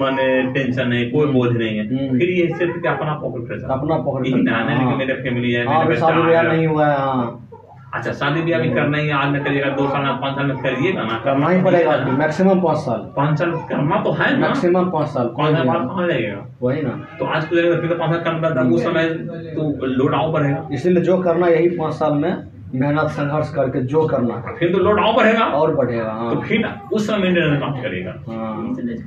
माने 0.00 0.26
टेंशन 0.52 0.88
नहीं 0.88 1.10
कोई 1.10 1.26
बोझ 1.32 1.50
नहीं 1.56 1.78
है। 1.78 1.86
हम्म। 1.88 2.18
फिर 2.18 2.30
ये 2.30 2.46
सिर्फ़ 2.58 2.78
कि 2.80 2.88
अपना 2.88 3.14
पॉकेट 3.22 3.48
खर्चा 3.48 3.74
अपना 3.74 3.98
पॉकेट 4.08 4.34
खर्चा, 4.34 4.56
है 4.56 4.76
हाँ। 4.76 4.90
कि 4.92 4.98
मेरे 4.98 5.14
फैमिली 5.22 5.52
है 5.52 5.66
हाँ 5.66 5.84
मेरे। 5.84 6.42
नहीं 6.48 6.66
हुआ 6.66 6.86
है 6.86 6.98
हाँ। 6.98 7.47
अच्छा 7.94 8.12
शादी 8.12 8.40
ब्याह 8.42 8.60
भी 8.60 8.70
करना 8.70 8.98
ही 8.98 9.06
है, 9.08 9.12
आज 9.14 9.30
में 9.32 9.44
करिएगा 9.44 9.68
दो 9.76 9.86
साल 9.88 10.06
पाँच 10.20 10.34
साल 10.36 10.46
में 10.46 10.56
करिएगा 10.58 11.02
ना 11.02 11.18
करना 11.24 11.48
ही 11.48 11.62
पड़ेगा 11.62 11.96
मैक्सिमम 12.18 12.60
पाँच 12.62 12.78
साल। 12.78 13.00
पाँच 13.16 13.38
साल 13.38 13.52
करना 13.68 14.00
तो 14.02 14.10
है 14.12 14.36
मैक्सिमम 14.40 14.90
पाँच 14.90 15.08
साल 15.08 15.26
पाँच 15.38 15.54
साल 15.54 15.66
बाद 15.66 15.86
कहाँ 15.88 16.06
जाएगा? 16.08 16.44
वही 16.62 16.82
ना। 16.82 16.90
तो 17.18 17.24
आज 17.24 17.44
को 17.48 17.56
जाएगा 17.56 17.80
फिर 17.80 17.90
तो 17.90 17.96
पाँच 17.96 18.10
साल 18.12 18.38
करना 18.38 18.74
उस 18.74 18.82
समय 18.84 19.08
तो 19.54 19.86
लोड 19.86 20.14
आओ 20.14 20.32
बढ़ेगा। 20.32 20.68
इसीलिए 20.72 21.02
जो 21.02 21.18
करना 21.22 21.48
यही 21.48 21.68
पाँच 21.78 21.94
साल 21.94 22.12
में 22.14 22.30
मेहनत 22.74 23.10
संघर्ष 23.10 23.54
करके 23.54 23.80
जो 23.80 24.06
करना 24.06 24.34
है। 24.34 24.56
फिर 24.56 24.72
तो 24.72 24.78
लोड 24.78 25.00
और 25.00 25.16
बढ़ेगा। 25.16 25.44
और 25.44 25.74
बढ़ेगा 25.74 26.04
तो 26.04 26.10
हाँ 26.10 26.40
फिर 26.48 26.80
उस 26.92 27.06
समय 27.06 27.28
निर्णय 27.28 27.56
काम 27.56 27.82
करेगा। 27.82 28.14
हाँ। 28.28 28.74
हैं 28.76 28.98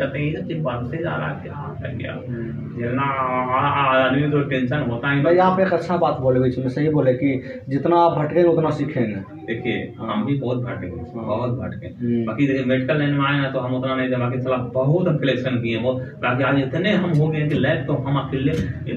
है 2.79 3.71
है 3.73 4.05
आदमी 4.05 4.31
तो 4.31 4.41
टेंशन 4.41 4.79
होता 4.79 5.09
है 5.09 5.23
भाई 5.23 5.37
आप 5.37 5.59
एक 5.59 5.73
अच्छा 5.73 5.97
बात 5.97 6.17
बोले 6.17 6.39
बीच 6.39 6.57
में 6.57 6.69
सही 6.69 6.89
बोले 6.89 7.13
कि 7.13 7.61
जितना 7.69 7.95
आप 7.95 8.17
भटकेंगे 8.17 8.49
उतना 8.49 8.69
सीखेंगे। 8.69 9.40
देखिए 9.47 9.77
हम 9.99 10.25
भी 10.25 10.33
बहुत 10.39 10.57
भटके 10.63 10.87
बहुत 11.13 11.51
भटके 11.59 11.87
हम्म। 11.87 12.25
बाकी 12.25 12.47
देखिए 12.47 12.65
मेडिकल 12.65 12.97
लाइन 12.97 13.13
में 13.13 13.25
आए 13.25 13.35
हैं 13.35 13.51
तो 13.53 13.59
हम 13.59 13.73
उतना 13.75 13.95
नहीं 13.95 14.11
थे 14.11 14.17
बाकी 14.17 14.39
साला 14.41 14.57
बहुत 14.75 15.07
हम 15.07 15.17
कलेक्शन 15.17 15.55
किए 15.61 15.77
वो। 15.81 15.93
बाकी 16.23 16.43
आज 16.43 16.59
इतने 16.59 16.91
हम 16.95 17.11
हो 17.19 17.27
गए 17.27 17.47
कि 17.49 17.59
लैब 17.59 17.85
तो 17.87 17.93
हम 18.07 18.19
अकेले 18.19 18.53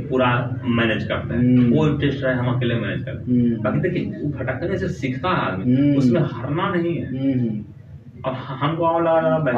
पूरा 0.08 0.30
मैनेज 0.80 1.04
करते 1.04 1.34
हैं। 1.34 1.40
हम्म। 1.42 1.74
कोई 1.76 1.98
टेस्ट 2.00 2.24
रहे 2.24 2.34
हम 2.34 2.54
अकेले 2.54 2.74
मैनेज 2.80 3.04
करते 3.04 3.32
हैं। 3.32 3.40
हम्म, 3.40 3.62
बाकी 3.62 3.80
देखिए 3.80 4.04
वो 4.16 4.30
भटकने 4.38 4.78
से 4.78 4.88
सीखता 4.96 5.28
है 5.30 5.46
आदमी 5.46 5.76
हम्म। 5.76 5.96
उसमें 5.98 6.20
हारना 6.22 6.68
नहीं 6.70 6.96
है। 6.96 7.06
हम्म, 7.08 7.62
अब 8.26 8.34
हमको 8.60 8.84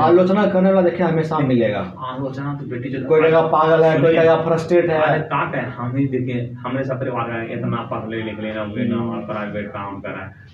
आलोचना 0.02 0.46
करने 0.52 0.72
वाला 0.72 0.88
देखिए 0.88 1.06
हमेशा 1.06 1.38
मिलेगा। 1.48 1.80
आलोचना 2.06 2.54
तो 2.54 2.66
बेटी 2.70 2.88
जो 2.90 3.04
कोई 3.08 3.20
जगह 3.22 3.42
पागल 3.48 3.84
है 3.84 4.00
कोई 4.00 4.14
जगह 4.14 4.42
फ्रस्ट्रेट 4.44 4.90
अरे 4.90 5.12
है 5.12 5.18
का 5.32 5.42
है 5.54 5.64
हम 5.70 5.94
ही 5.96 6.06
देखिए 6.08 6.50
हमने 6.64 6.82
सब 6.84 7.00
परिवार 7.00 7.28
का 7.30 7.42
इतना 7.54 7.82
पढ़ 7.92 8.08
ले 8.10 8.22
लिख 8.22 8.40
लेना 8.40 8.64
ना 8.64 9.20
प्राइवेट 9.26 9.68
काम 9.68 10.00
करा 10.00 10.24
है। 10.24 10.45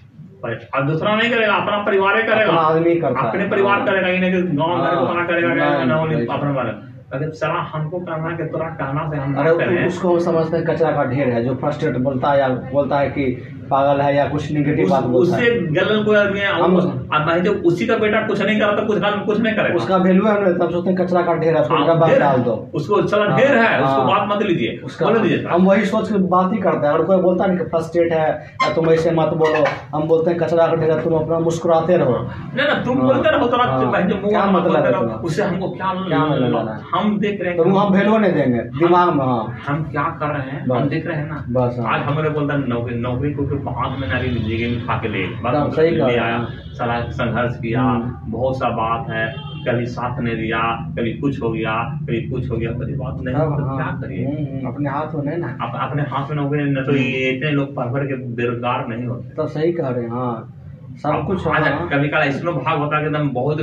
अब 0.45 0.87
दूसरा 0.87 1.15
नहीं 1.15 1.31
करेगा 1.31 1.55
अपना 1.55 1.79
परिवार 1.79 2.17
ही 2.17 2.23
करेगा। 2.23 2.53
आदमी 2.53 2.95
करता 2.95 3.21
अपने 3.21 3.49
परिवार 3.49 3.85
करेगा 3.87 4.07
ही 4.07 4.19
नहीं 4.19 4.33
गाँव 4.33 4.85
घर 4.85 4.97
को 4.97 5.05
हाँ, 5.05 5.15
मना 5.15 5.25
करेगा 5.27 5.55
ना। 5.55 6.35
अपना 6.35 6.51
वाला। 6.51 6.73
अगर 7.13 7.31
साला 7.31 7.61
हमको 7.61 7.99
करना 8.01 8.29
है 8.29 8.37
कि 8.37 8.45
तोरा 8.45 8.67
कहना 8.67 9.11
से 9.11 9.17
हम 9.17 9.35
अरे 9.35 9.87
उसको 9.87 10.19
समझते 10.19 10.57
हैं 10.57 10.67
कचरा 10.67 10.91
का 10.91 11.05
ढेर 11.05 11.29
है 11.29 11.45
जो 11.45 11.55
फ्रस्ट्रेट 11.55 11.97
बोलता 11.97 12.31
है 12.31 12.39
या 12.39 12.49
बोलता 12.49 12.99
है 12.99 13.09
कि 13.09 13.25
पागल 13.71 14.01
है 14.01 14.17
या 14.17 14.25
कुछ 14.29 14.53
निगेटिव 14.53 14.89
बात 14.91 15.05
बोलता 15.05 15.37
उससे 15.37 15.51
गलत 15.51 16.05
कोई 16.07 16.17
आदमी 16.17 16.41
हम- 16.41 17.27
भाई 17.27 17.41
जो 17.41 17.53
उसी 17.53 17.87
का 17.87 17.97
बेटा 17.97 18.21
कुछ 18.21 18.43
नहीं 18.43 18.61
करा 18.61 18.73
तो 18.73 18.87
कुछ 18.87 19.01
काम 19.01 19.21
कुछ 19.21 19.41
नहीं 19.41 19.55
करेगा। 19.55 19.75
उसका 19.75 19.97
वैल्यू 19.97 20.27
है 20.27 20.45
ना 20.45 20.51
तब 20.53 20.71
सोचते 20.71 20.91
हैं 20.91 20.99
कचरा 20.99 21.23
का 21.23 21.35
ढेर 21.35 21.55
है 21.57 21.61
उसको 21.63 21.75
हाँ, 21.75 22.19
डाल 22.19 22.41
दो। 22.41 22.71
उसको 22.75 23.03
चला 23.03 23.25
हाँ, 23.25 23.39
ढेर 23.39 23.57
है 23.57 23.83
उसको 23.83 24.01
हाँ। 24.03 24.07
बात 24.07 24.37
मत 24.37 24.43
लीजिए 24.43 24.81
उसका 24.85 25.07
हम 25.51 25.67
वही 25.67 25.85
सोच 25.85 26.09
के 26.13 26.19
बात 26.19 26.53
ही 26.53 26.59
करते 26.59 26.87
हैं। 26.87 26.93
और 26.95 27.05
कोई 27.05 27.17
बोलता 27.17 27.47
नहीं 27.47 27.59
कि 27.59 27.65
फ्रस्ट्रेट 27.65 28.13
है 28.13 28.29
या 28.65 28.73
तुम 28.75 28.91
ऐसे 28.91 29.11
मत 29.11 29.29
बोलो 29.35 29.65
हम 29.95 30.03
बोलते 30.09 30.31
हैं 30.31 30.39
कचरा 30.41 30.67
का 30.67 30.75
ढेर 30.75 30.91
है 30.91 31.03
तुम 31.05 31.15
अपना 31.15 31.39
मुस्कुराते 31.39 31.97
रहो। 31.97 32.17
नहीं 32.55 32.67
ना 32.69 32.75
तुम 32.75 32.99
बोलते 32.99 33.31
रहो 33.31 33.47
तो 33.47 33.57
मुँह 33.57 34.29
क्या 34.29 34.45
मतलब 34.47 34.87
है 34.87 34.93
उससे 35.15 35.43
हमको 35.43 35.69
क्या 35.71 35.93
क्या 36.09 36.25
मतलब 36.27 36.69
है? 36.69 36.79
हम 36.95 37.19
देख 37.19 37.41
रहे 37.41 37.49
हैं 37.49 37.57
तो 37.59 37.65
कि 37.65 37.71
वो 37.71 37.79
हम 37.79 37.93
वैल्यू 37.93 38.19
नहीं 38.19 38.33
देंगे 38.33 38.59
दिमाग 38.59 39.15
में 39.15 39.25
हम 39.67 39.83
क्या 39.91 40.03
कर 40.21 40.27
रहे 40.27 40.51
हैं 40.51 40.67
हम 40.71 40.89
देख 40.89 41.07
रहे 41.07 41.17
हैं 41.17 41.29
ना। 41.29 41.45
बस। 41.49 41.79
आज 41.87 42.03
हमारे 42.03 42.29
बोलता 42.29 42.55
है 42.55 42.69
नौकरी 42.69 42.95
नौकरी 42.99 43.33
को 43.35 43.43
फिर 43.53 43.69
हाथ 43.69 43.99
में 43.99 44.09
नारी 44.09 44.29
लीजिएगा 44.29 44.77
नहीं 44.77 44.87
खा 44.87 44.95
के 44.97 45.09
ले। 45.09 45.27
बस 45.27 45.55
हाँ, 45.55 45.71
सही 45.71 45.91
ले 45.91 46.03
आया। 46.03 46.37
हाँ। 46.37 46.49
सारा 46.75 47.11
संघर्ष 47.11 47.57
किया। 47.57 47.81
हम्म। 47.81 48.33
बहुत 48.33 48.57
सा 48.57 48.69
बात 48.69 49.11
है। 49.11 49.53
कभी 49.69 49.87
साथ 49.87 50.21
नहीं 50.21 50.37
दिया 50.37 50.59
कभी 50.99 51.13
कुछ 51.13 51.43
हो 51.43 51.51
गया 51.51 51.99
कभी 52.03 52.23
कुछ 52.23 52.51
हो 52.51 52.57
गया 52.57 52.71
कभी 52.71 52.95
बात 52.95 53.17
नहीं। 53.21 53.35
अब 53.35 53.59
तो 53.59 53.65
हाँ, 53.65 53.77
क्या 53.77 53.87
करिए? 53.87 54.27
हम्म, 54.27 54.69
अपने 54.69 54.91
हाथ 54.91 55.15
में 55.15 55.37
ना। 55.37 55.59
अपने 55.83 56.03
हाथ 56.03 56.29
में 56.29 56.37
नौकरी 56.37 56.65
न 56.65 56.75
तो 56.75 56.97
ये 56.97 57.31
इतने 57.31 57.51
लोग 57.51 57.75
पढ़ 57.75 57.87
पढ़ 57.87 58.05
के 58.05 58.15
बेरोजगार 58.15 58.87
नहीं 58.89 59.07
होते। 59.07 59.35
तो 59.35 59.47
सही 59.47 59.73
कह 59.73 59.89
रहे 59.89 60.05
हैं 60.05 60.11
हाँ। 60.11 60.55
सब 60.97 61.25
कुछ 61.27 61.47
हाँ, 61.47 61.89
कभी 61.93 62.09
कल 62.09 62.17
ऐसा 62.17 62.51
भाग 62.51 62.79
होता 62.79 62.97
है 62.97 63.03
कि 63.03 63.09
एकदम 63.09 63.29
बहुत 63.29 63.57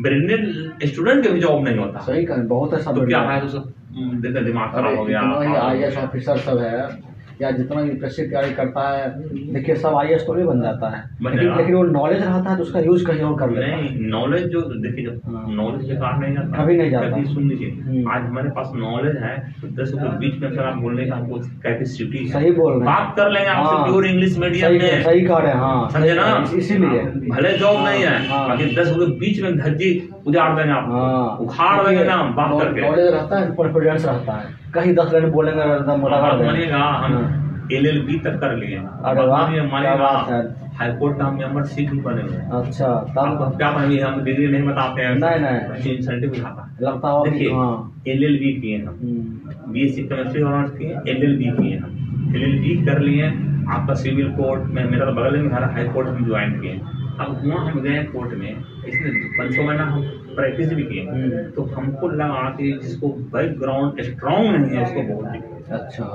ब्रिलियंट 0.00 0.82
स्टूडेंट 0.82 1.22
के 1.22 1.30
भी 1.30 1.40
जॉब 1.40 1.64
नहीं 1.64 1.78
होता। 1.78 2.00
सही 2.00 2.24
कह 2.24 2.34
हैं, 2.34 2.48
बहुत 2.48 2.74
ऐसा 2.74 2.92
तो 2.92 3.06
क्या 3.06 3.20
है 3.20 3.48
तो 3.48 3.58
हम्म, 3.58 4.44
दिमाग 4.44 4.72
खराब 4.72 4.96
हो 4.96 5.04
गया 5.04 5.20
जितना 5.20 5.40
ही 5.40 5.46
हाँ, 5.46 5.68
आई 5.70 5.78
एस 5.78 5.96
ऑफिसर 5.98 6.36
सब 6.36 6.58
है। 6.58 7.07
या 7.42 7.50
जितना 7.50 7.82
भी 7.82 7.88
यूपीएससी 7.88 8.22
तैयारी 8.22 8.52
करता 8.54 8.88
है 8.88 9.08
देखिए 9.52 9.74
सब 9.76 9.96
आई 9.96 10.08
एस 10.08 10.22
तो 10.26 10.34
नहीं 10.34 10.44
बन 10.44 10.60
जाता 10.62 10.88
है। 10.88 11.02
लेकिन 11.22 11.56
लेकिन 11.56 11.74
वो 11.74 11.82
नॉलेज 11.82 12.22
रहता 12.22 12.50
है 12.50 12.56
तो 12.56 12.62
उसका 12.62 12.80
यूज़ 12.80 13.04
कहीं 13.06 13.20
और 13.20 13.38
कर 13.38 13.50
लेता 13.50 13.66
है। 13.66 13.80
नहीं 13.82 14.08
नॉलेज 14.10 14.46
जो 14.52 14.60
देखिए 14.60 15.04
जब। 15.04 15.20
नॉलेज 15.50 15.88
के 15.90 15.96
कारण 15.96 16.20
नहीं 16.20 16.34
जाता 16.34 16.62
कभी 16.62 16.76
नहीं 16.76 16.90
जाता। 16.90 17.22
सुन 17.32 17.48
लीजिए 17.48 17.70
हम्म। 17.70 18.10
आज 18.12 18.22
हमारे 18.22 18.50
पास 18.50 18.72
नॉलेज 18.76 19.16
है 19.22 19.36
तो 19.60 19.68
दस 19.82 19.92
के 19.94 20.08
बीच 20.18 20.40
में 20.42 20.48
अगर 20.50 20.64
आप 20.64 20.76
बोलने 20.78 21.06
का 21.06 21.16
हमको 21.16 21.38
कैपेसिटी 21.62 22.26
सही 22.28 22.50
बोल 22.50 22.72
रहे 22.72 22.82
बात 22.82 23.14
कर 23.16 23.30
लेंगे 23.30 23.48
आपसे। 23.48 23.84
प्योर 23.84 24.06
इंग्लिश 24.06 24.38
मीडियम 24.38 24.72
में। 24.72 25.02
सही 25.04 25.20
कह 25.20 25.38
रहे 25.38 25.52
हैं 25.52 25.58
हाँ। 25.58 25.88
समझे 25.90 26.14
ना? 26.14 26.26
इसीलिए। 26.56 27.00
भले 27.30 27.52
जॉब 27.58 27.84
नहीं 27.84 28.02
है 28.04 28.16
हाँ। 28.28 28.48
बाकी 28.48 28.74
दस 28.76 28.90
के 28.98 29.06
बीच 29.18 29.42
में 29.42 29.56
धज्जी 29.58 29.90
उजाड़ 30.26 30.50
देंगे 30.56 30.72
आप। 30.72 30.86
हाँ। 30.90 31.36
उखाड़ 31.40 31.86
देंगे 31.86 32.04
ना 32.04 32.16
बात 32.38 32.60
करके। 32.62 32.80
नॉलेज 32.80 33.12
रहता 33.14 33.40
है 33.40 33.50
कॉन्फिडेंस 33.52 34.06
रहता 34.06 34.32
है। 34.32 34.56
कहीं 34.74 34.94
दस 34.94 35.12
लाइन 35.12 35.30
बोलेंगे। 35.30 35.64
मानिएगा 35.64 36.78
हम 36.78 37.12
हाँ। 37.14 37.68
एल 37.72 37.86
एल 37.86 38.00
बी 38.06 38.18
तक 38.24 38.38
कर 38.40 38.54
लिए 38.56 38.76
है। 38.76 40.40
हाई 40.78 40.92
कोर्ट 40.98 41.18
का 41.18 41.24
हम 41.24 41.38
मेंबरशिप 41.38 41.90
भी 41.90 42.00
बने 42.00 42.22
हुए 42.22 42.36
हैं। 42.36 42.50
अच्छा 42.58 42.88
क्या 43.16 43.70
बने 43.70 44.00
हम 44.00 44.22
डिग्री 44.24 44.46
नहीं 44.46 44.62
बताते 44.62 45.02
हैं 45.02 45.14
नहीं, 45.14 45.40
नहीं। 45.40 45.94
इंसेंटिव 45.96 46.30
उठाता 46.30 46.62
है। 46.62 46.86
लगता 46.86 47.08
हो 47.08 47.24
देखिए 47.24 47.52
हाँ। 47.54 48.02
एल 48.08 48.24
एल 48.24 48.38
बी 48.40 48.52
किए 48.60 48.78
हम। 48.78 48.94
हम्म, 49.02 49.72
B 49.72 49.80
S 49.86 49.94
C 49.94 50.02
chemistry 50.02 50.42
honours 50.42 50.70
किए 50.78 51.12
एल 51.14 51.22
एल 51.24 51.36
बी 51.38 51.50
किए 51.58 51.76
हम 51.78 52.32
एल 52.36 52.42
एल 52.42 52.58
बी 52.60 52.76
कर 52.86 52.98
लिए 53.00 53.26
आपका 53.72 53.94
सिविल 54.02 54.28
कोर्ट 54.32 54.62
में 54.74 54.84
मेरा 54.90 55.06
तो 55.06 55.12
बगल 55.12 55.36
में 55.38 55.50
घर 55.50 55.64
हाई 55.72 55.84
कोर्ट 55.88 56.08
में 56.08 56.24
ज्वाइन 56.24 56.60
किए 56.60 56.80
अब 57.20 57.40
वहाँ 57.44 57.64
हम 57.66 57.80
गए 57.80 58.02
कोर्ट 58.12 58.34
में 58.38 58.48
इसमें 58.48 59.12
पाँच 59.38 59.58
महीना 59.58 59.84
हम 59.84 60.02
प्रैक्टिस 60.38 60.72
भी 60.72 60.82
किए। 60.82 61.06
हम्म। 61.06 61.50
तो 61.50 61.62
हमको 61.62 62.08
लगा 62.08 62.56
कि 62.58 62.72
जिसको 62.82 63.08
बैकग्राउंड 63.08 64.02
स्ट्रांग 64.02 64.48
नहीं 64.56 64.78
है 64.78 64.84
उसको 64.84 65.02
बहुत 65.02 65.26
अच्छा। 65.70 66.08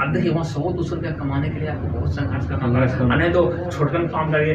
अब 0.00 0.12
देखिए 0.12 0.30
वहाँ 0.30 0.44
सौ 0.44 0.70
दो 0.72 0.82
सौ 0.82 0.94
रुपया 0.94 1.10
कमाने 1.10 1.48
के 1.50 1.60
लिए 1.60 1.68
आपको 1.68 1.88
बहुत 1.88 2.14
संघर्ष 2.14 2.48
करना 2.48 2.66
पड़ेगा। 2.68 3.14
नहीं 3.16 3.30
तो 3.32 3.70
छोटकन 3.70 4.06
काम 4.06 4.32
करिए 4.32 4.54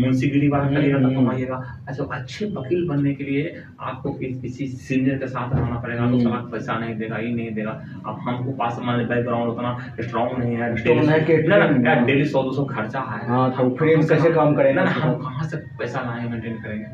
मुंशीगिरी 0.00 0.48
वाला 0.48 0.64
करिएगा 0.70 0.98
तो 0.98 1.04
हम्म। 1.04 1.14
कमाइएगा। 1.16 1.56
अच्छा 1.88 2.04
अच्छे 2.14 2.46
वकील 2.54 2.86
बनने 2.88 3.12
के 3.14 3.24
लिए 3.24 3.62
आपको 3.80 4.10
कि, 4.12 4.26
किसी 4.42 4.66
सीनियर 4.66 5.18
के 5.18 5.26
साथ 5.26 5.54
रहना 5.54 5.78
पड़ेगा 5.80 6.10
तो 6.10 6.18
हम्म। 6.18 6.50
पैसा 6.50 6.78
नहीं 6.78 6.96
देगा 6.98 7.18
ये 7.18 7.32
नहीं 7.34 7.54
देगा। 7.54 7.70
अब 8.06 8.18
हमको 8.22 8.52
पास 8.58 8.80
मान 8.84 9.04
बैकग्राउंड 9.08 9.50
उतना 9.52 9.70
स्ट्रॉन्ग 10.00 10.38
नहीं 10.38 10.56
है 10.56 10.72
है 11.86 12.04
डेली 12.06 12.24
सौ 12.24 12.42
दो 12.42 12.52
सौ 12.52 12.64
खर्चा 12.64 13.00
है। 13.12 13.26
हाँ 13.28 13.50
तो 13.52 13.68
फ्री 13.78 13.94
कैसे 14.08 14.30
काम 14.32 14.54
करेंगे 14.54 14.80
ना 14.80 14.90
हम 14.90 15.14
कहाँ 15.22 15.48
से 15.48 15.56
पैसा 15.78 16.00
लाएँगे 16.00 16.28
मेंटेन 16.28 16.56
करेंगे? 16.62 16.84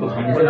तो 0.00 0.06
हमको 0.06 0.40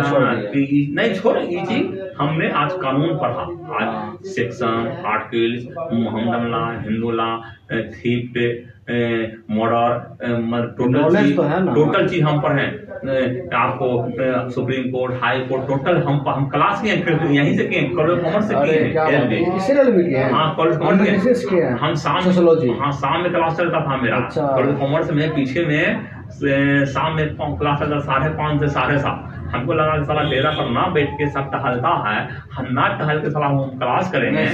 नहीं 0.95 1.13
छोड़ 1.13 1.37
ये 1.37 1.65
चीज़ 1.65 2.12
हमने 2.19 2.49
आज 2.61 2.73
कानून 2.81 3.15
पढ़ा। 3.17 3.43
आज 3.79 4.25
section 4.27 5.03
articles 5.07 5.91
Mohammedan 5.93 6.45
law 6.51 6.65
Hindu 6.81 7.11
law 7.19 7.31
theft 7.93 8.33
murder 9.57 10.65
total 10.77 11.15
चीज़ 11.15 11.35
तो 11.35 11.73
टोटल 11.75 12.07
चीज़ 12.07 12.23
हम 12.23 12.39
पढ़े 12.41 12.65
आपको 13.55 14.49
supreme 14.51 14.89
court 14.91 15.13
high 15.23 15.39
court 15.49 15.67
total 15.67 16.01
हम 16.07 16.23
हम 16.27 16.47
क्लास 16.49 16.81
किए 16.81 16.95
फिर 17.03 17.25
यहीं 17.31 17.55
से 17.57 17.65
किए 17.65 17.81
कॉलेज 17.95 18.23
कॉमर्स 18.23 18.47
से 18.47 18.55
किए 18.55 18.79
हैं। 18.79 18.93
है। 19.13 19.59
में 19.89 20.05
किए 20.05 20.17
हैं। 20.17 20.31
हाँ 20.31 20.53
कॉलेज 20.57 20.77
कॉमर्स 20.77 21.45
हम 21.81 21.95
शाम 22.03 22.21
हाँ 22.81 22.91
शाम 23.01 23.21
में 23.23 23.31
क्लास 23.31 23.57
चलता 23.57 23.85
था 23.85 24.01
मेरा। 24.01 24.17
अच्छा। 24.17 24.47
कॉलेज 24.47 24.77
कॉमर्स 24.79 25.11
में 25.11 25.29
पीछे 25.35 25.65
में 25.65 26.85
शाम 26.87 27.15
में 27.15 27.35
क्लास 27.57 27.79
चलता 27.79 27.99
साढ़े 28.11 28.29
पाँच 28.37 28.59
से 28.59 28.67
साढ़े 28.75 28.97
सात। 28.99 29.32
हमको 29.53 29.73
लगा 29.73 29.97
कि 29.97 30.05
साला 30.05 30.21
डेरा 30.29 30.51
पर 30.51 30.69
ना 30.69 30.85
बैठ 30.93 31.09
के 31.17 31.29
सब 31.29 31.51
टहलता 31.51 31.89
है 32.05 32.15
हम 32.53 32.67
ना 32.73 32.87
टहल 32.99 33.19
के 33.21 33.29
साला 33.29 33.47
हम 33.47 33.77
क्लास 33.79 34.11
करेंगे। 34.11 34.45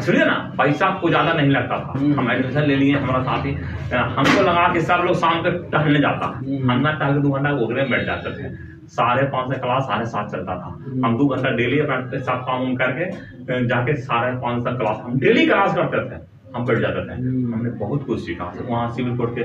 सुनिए 0.00 0.24
ना 0.24 0.36
पैसा 0.58 0.86
आपको 0.86 1.08
ज़्यादा 1.08 1.32
नहीं 1.32 1.50
लगता 1.50 1.78
था 1.78 1.98
हम्म। 1.98 2.18
हम 2.20 2.30
एडमिशन 2.32 2.62
ले 2.70 2.76
लिए 2.76 2.94
हमारा 2.96 3.22
साथी 3.24 3.52
हमको 3.92 4.42
लगा 4.42 4.66
कि 4.72 4.80
सब 4.88 5.04
लोग 5.06 5.16
शाम 5.16 5.42
के 5.42 5.50
टहलने 5.70 6.00
जाता 6.00 6.26
हम्म। 6.36 6.70
हम 6.70 6.80
ना 6.80 6.92
टहल 6.94 7.14
के 7.14 7.20
दो 7.20 7.30
घंटा 7.30 7.52
ओगरे 7.64 7.82
में 7.82 7.90
बैठ 7.90 8.06
जाते 8.06 8.32
थे 8.38 8.56
साढ़े 8.96 9.22
पाँच 9.32 9.52
से 9.52 9.58
क्लास 9.60 9.82
साढ़े 9.84 10.04
सात 10.06 10.30
चलता 10.32 10.56
था 10.56 10.74
हम्म। 10.76 11.04
हम 11.06 11.16
दो 11.18 11.26
घंटा 11.26 11.50
डेली 11.56 11.78
अपना 11.80 12.18
साथ 12.20 12.42
काम 12.46 12.74
करके 12.76 13.64
जाके 13.66 13.94
साढ़े 14.08 14.32
पाँच 14.40 14.64
तक 14.64 14.78
क्लास 14.78 15.02
हम 15.04 15.18
डेली 15.20 15.46
क्लास 15.46 15.74
करते 15.74 16.04
थे 16.08 16.26
हम 16.58 16.64
बैठ 16.66 16.78
जाते 16.78 17.06
थे। 17.08 17.14
हम्म। 17.18 17.54
हमने 17.54 17.70
बहुत 17.78 18.06
कुछ 18.06 18.20
सीखा। 18.20 18.52
वहाँ 18.68 18.88
सिविल 18.94 19.16
कोर्ट 19.16 19.34
के 19.34 19.42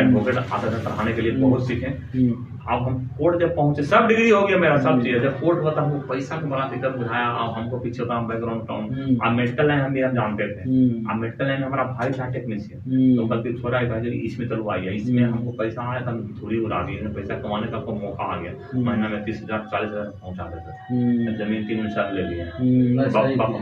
एडवोकेट 0.00 0.36
आते 0.38 0.66
थे 0.68 0.84
पढ़ाने 0.84 1.12
के 1.12 1.20
लिए 1.22 1.32
बहुत 1.40 1.66
सीखे। 1.68 1.86
हम्म, 2.14 2.46
अब 2.70 2.82
हम 2.86 2.96
कोर्ट 3.18 3.38
जब 3.40 3.54
पहुँचे 3.56 3.82
सब 3.82 4.06
डिग्री 4.08 4.28
हो 4.30 4.40
गया 4.46 4.56
मेरा 4.58 4.76
सब 4.78 4.88
हम्म। 4.88 5.02
चीज़। 5.02 5.22
जब 5.22 5.38
कोर्ट 5.40 5.58
हुआ 5.60 5.70
तो 5.70 5.80
हमको 5.80 5.98
पैसा 6.08 6.36
का 6.40 6.46
बड़ा 6.48 6.64
दिक्कत 6.68 6.96
बुझाया। 6.96 7.26
अब 7.26 7.54
हमको 7.56 7.78
पीछे 7.80 8.02
होता 8.02 8.18
बैकग्राउंड 8.28 8.66
टाउन 8.68 8.84
हम्म। 8.94 9.16
अब 9.26 9.32
मेडिकल 9.36 9.66
लाइन 9.68 9.80
हम 9.80 9.92
भी 9.94 10.00
हम 10.00 10.12
जानते 10.14 10.48
थे। 10.48 10.62
हम्म, 10.62 11.10
अब 11.10 11.20
मेडिकल 11.20 11.46
लाइन 11.46 11.62
हमारा 11.62 11.84
भाई 11.92 12.10
था 12.18 12.28
टेक्नीशियन 12.32 12.80
हम्म। 12.86 13.42
तो 13.42 13.52
थोड़ा 13.62 13.78
ही 13.78 13.86
भाई 13.86 14.10
इसमें 14.26 14.46
चलो 14.48 14.68
आई 14.70 14.80
है 14.80 14.94
इसमें 14.96 15.22
हम्म। 15.22 15.34
हमको 15.34 15.52
पैसा 15.58 15.90
आया 15.90 16.00
तो 16.00 16.10
हम 16.10 16.18
थोड़ी 16.42 16.58
उड़ा 16.64 16.82
दी। 16.82 16.96
पैसा 17.14 17.34
कमाने 17.42 17.66
का 17.70 17.76
आपको 17.76 17.92
मौका 17.94 18.24
आ 18.24 18.40
गया। 18.42 18.52
हम्म। 18.72 18.84
महीना 18.86 19.08
में 19.08 19.24
तीस 19.24 19.40
हज़ार 19.42 19.66
चालीस 19.72 19.90
हज़ार 19.90 20.12
पहुँचा 20.20 20.44
देते 20.54 20.76
हम्म, 20.90 21.36
ज़मीन 21.38 21.66
तीन 21.68 21.88
साल 21.90 22.14
ले 22.16 22.22
लिए। 22.28 22.42
हम्म। 22.54 23.08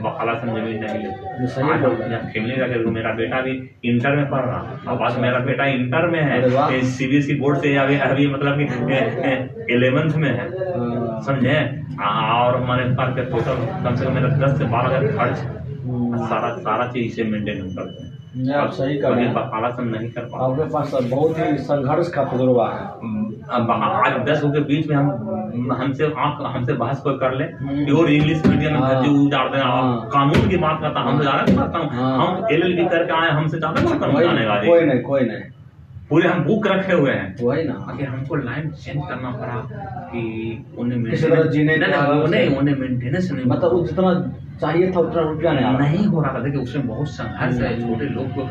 बकाला 0.02 0.34
से 0.34 0.46
ज़मीन 0.46 0.84
नहीं 0.84 1.02
लेते। 1.02 1.47
आज 1.48 1.60
जाके 1.60 1.84
हम 1.84 1.92
रहे 1.92 2.02
हैं। 2.02 2.10
यहाँ 2.10 2.30
फैमिली 2.32 2.54
रह 2.54 2.90
मेरा 2.90 3.12
बेटा 3.12 3.40
भी 3.40 3.52
इंटर 3.84 4.16
में 4.16 4.28
पढ़ 4.30 4.40
रहा 4.40 4.58
अब 4.88 5.02
आज। 5.02 5.18
मेरा 5.18 5.38
बेटा 5.38 5.66
इंटर 5.74 6.06
में 6.06 6.20
है 6.20 6.40
सी 6.42 6.56
बी 6.56 6.74
है 6.74 6.82
सीबीएसई 6.90 7.34
बोर्ड 7.34 7.58
से 7.58 7.74
अभी 7.76 7.96
अभी 8.06 8.26
मतलब 8.26 8.58
कि 8.58 8.64
इलेवेंथ 9.74 10.14
में 10.14 10.28
है। 10.28 10.46
हाँ, 10.48 11.20
समझे? 11.26 11.56
और 12.00 12.60
मैंने 12.64 12.94
पढ़ 12.96 13.10
के 13.10 13.24
टोटल 13.30 13.64
कम 13.84 13.94
से 13.94 14.04
कम 14.04 14.12
मेरा 14.12 14.28
दस 14.38 14.58
से 14.58 14.64
बारह 14.64 14.88
हज़ार 14.88 15.06
खर्च। 15.16 15.38
हम्म। 15.84 16.26
सारा 16.26 16.48
सारा 16.58 16.86
चीज़ 16.86 17.06
इसे 17.06 17.24
मेंटेन 17.24 17.60
करते 17.76 18.02
हैं। 18.02 18.07
आप 18.28 18.70
सही 18.72 18.98
कर 18.98 19.12
रहे 19.12 19.24
हैं 19.24 19.84
नहीं 19.84 20.08
कर 20.10 20.22
पा 20.22 20.44
आपके 20.46 20.64
पास 20.70 20.90
तो 20.90 21.00
बहुत 21.08 21.38
ही 21.38 21.56
संघर्ष 21.58 22.08
का 22.08 22.24
तजुर्बा 22.24 22.68
है 22.68 22.82
आज 23.48 24.18
दस 24.28 24.42
के 24.44 24.60
बीच 24.62 24.88
में 24.88 24.96
हम 24.96 25.72
हमसे 25.72 26.12
आप 26.16 26.42
हमसे 26.46 26.72
बहस 26.74 27.00
कोई 27.00 27.16
कर 27.18 27.34
ले 27.34 27.44
हम्म। 27.44 27.84
प्योर 27.84 28.10
इंग्लिश 28.10 28.46
मीडियम 28.46 28.72
में 28.72 28.80
हाँ। 28.80 29.02
जो 29.04 29.12
उजाड़ 29.24 29.48
दें 29.52 29.60
हाँ। 29.60 30.08
कानून 30.12 30.48
की 30.48 30.56
बात 30.56 30.80
करता 30.80 31.00
हम 31.00 31.20
ज़्यादा 31.20 31.42
नहीं 31.42 31.56
करता 31.56 31.78
हूँ 31.78 31.88
हाँ। 31.90 32.16
हम 32.18 32.46
एल 32.52 32.62
एल 32.62 32.76
बी 32.76 32.84
करके 32.88 33.12
आए 33.12 33.30
हमसे 33.30 33.58
ज़्यादा 33.58 33.82
कोई 34.66 34.84
नहीं 34.84 35.00
कोई 35.02 35.20
नहीं 35.20 35.42
पूरे 36.10 36.28
हम 36.28 36.44
बुक 36.44 36.66
रखे 36.66 36.92
हुए 36.92 37.12
हैं। 37.12 37.34
वही 37.40 37.64
ना। 37.64 37.74
आगे 37.90 38.04
हमको 38.04 38.36
लाइन 38.36 38.68
चेंज 38.82 39.00
करना 39.08 39.30
पड़ा 39.30 39.56
कि 40.10 40.20
उन्हें 40.78 41.50
जीने 41.50 41.76
नहीं, 41.76 41.92
का 41.92 42.00
नहीं, 42.02 42.22
उन्हें 42.22 42.56
उन्हें 42.58 42.76
मेंटेनेंस 42.76 43.30
नहीं 43.32 43.44
मतलब 43.44 43.72
वो 43.72 43.86
जितना 43.86 44.12
चाहिए 44.60 44.90
था 44.92 45.00
उतना 45.00 45.22
रुपया 45.22 45.52
नहीं 45.52 45.66
नहीं 45.78 46.06
हो 46.06 46.20
रहा 46.22 46.32
था। 46.34 46.38
देखिए 46.40 46.60
उसमें 46.60 46.86
बहुत 46.86 47.08
संघर्ष 47.10 47.60
है। 47.60 47.74
छोटे 47.80 48.04
लोग 48.04 48.28
को 48.34 48.42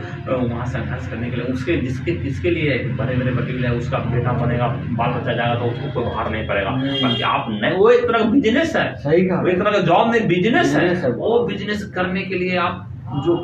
वहाँ 0.48 0.66
संघर्ष 0.66 1.08
करने 1.08 1.30
के 1.30 1.36
लिए। 1.36 1.46
उसके 1.54 1.78
जिसके 1.78 2.12
किसके 2.16 2.52
लिए 2.52 2.78
बड़े 3.00 3.16
बड़े 3.16 3.32
वकील 3.32 3.66
है 3.66 3.74
उसका 3.76 3.98
बेटा 4.14 4.34
बनेगा 4.34 4.68
बाल 4.92 5.12
बच्चा 5.12 5.34
जाएगा 5.34 5.56
तो 5.56 5.66
उसको 5.66 5.92
कोई 5.94 6.14
भार 6.14 6.30
नहीं 6.32 6.48
पड़ेगा। 6.48 6.70
बाकी 6.70 7.22
आप 7.24 7.48
नहीं 7.52 7.78
वो 7.78 7.90
एक 7.90 8.04
तरह 8.04 8.20
का 8.20 8.30
बिज़नेस 8.30 8.76
है। 8.76 8.96
सही 8.98 9.26
कहा। 9.28 9.50
एक 9.50 9.60
तरह 9.60 9.72
का 9.72 9.80
जॉब 9.82 10.12
नहीं 10.12 10.28
बिज़नेस 10.28 10.76
है। 10.76 11.12
वो। 11.12 11.46
बिज़नेस 11.48 11.84
करने 11.96 12.22
के 12.22 12.36
लिए 12.36 12.58
आप 12.58 12.88
जो 13.26 13.36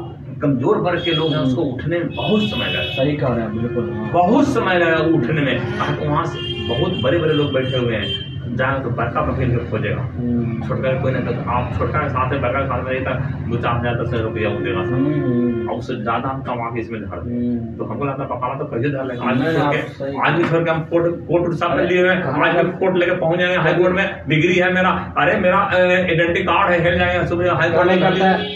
कमज़ोर 0.44 0.78
वर्ग 0.78 1.04
के 1.06 1.12
लोग 1.12 1.32
हैं 1.32 1.40
उसको 1.40 1.62
उठने 1.62 1.98
में 2.00 2.10
बहुत 2.16 2.42
समय 2.42 2.72
लगा। 2.74 2.84
सही 2.94 3.16
कह 3.18 3.28
रहे 3.28 3.42
हैं 3.42 3.62
बिल्कुल 3.62 3.90
हाँ। 3.92 4.12
बहुत 4.12 4.48
समय 4.48 4.80
लगा 4.80 4.98
उठने 5.18 5.42
में। 5.42 6.08
वहाँ 6.08 6.26
से 6.26 6.68
बहुत 6.68 7.00
बड़े 7.02 7.18
बड़े 7.18 7.34
लोग 7.34 7.54
बैठे 7.54 7.78
हुए 7.78 7.96
हैं। 7.96 8.33
जाएगा 8.56 8.80
तो 8.80 8.90
बड़का 8.98 9.22
वकील 9.24 9.56
को 9.58 9.64
खोजेगा 9.72 10.02
हम्म, 10.14 10.68
छोटका 10.68 10.92
कोई 11.02 11.12
नहीं 11.12 11.24
तो 11.26 11.50
आप 11.52 11.74
छोटका 11.78 12.00
के 12.00 12.10
साथ 12.10 12.32
में 12.32 12.42
बड़का 12.42 12.60
के 12.60 12.68
साथ 12.68 12.84
में 12.84 12.92
रहता 12.92 13.14
दो 13.50 13.58
चार 13.58 13.76
हज़ार 13.78 13.96
दस 13.96 14.08
हज़ार 14.08 14.24
रुपया 14.24 14.50
देगा 14.60 14.84
सब 14.84 14.94
हम्म, 14.94 15.68
और 15.70 15.78
उससे 15.78 15.96
ज़्यादा 16.02 16.30
हम 16.30 16.42
कमा 16.44 16.70
के 16.70 16.80
इसमें 16.82 17.00
धर 17.02 17.18
हम्म। 17.20 17.76
तो 17.78 17.86
हमको 17.86 18.06
लगता 18.06 18.24
है 18.24 18.30
पकाला 18.30 18.56
तो 18.56 18.66
कैसे 18.74 18.90
धर 18.90 19.06
लेगा। 19.06 19.22
आज 19.24 20.34
भी 20.34 20.44
छोड़ 20.44 20.60
के 20.60 20.64
के 20.64 20.72
हम 20.72 20.82
कोर्ट 20.92 21.06
कोर्ट 21.28 21.48
उठ 21.48 21.54
साथ 21.56 21.80
लिए 21.82 22.02
हुए 22.02 22.10
हैं। 22.10 22.18
आज 22.44 22.56
भी 22.66 22.72
कोर्ट 22.80 22.98
लेके 22.98 23.16
पहुँच 23.18 23.40
जाएँगे 23.40 23.58
हाई 23.64 23.74
कोर्ट 23.74 23.96
में। 23.96 24.06
डिग्री 24.30 24.56
है 24.56 24.72
मेरा। 24.74 24.90
अरे 25.18 25.40
मेरा 25.40 25.58
आइडेंटिटी 25.74 26.44
कार्ड 26.44 26.72
है 26.72 26.82
हिल 26.84 26.98
जाएँगे 27.00 27.28
सुबह 27.28 27.54
हाई 27.54 27.70
कोर्ट 27.72 27.88
में 27.88 27.96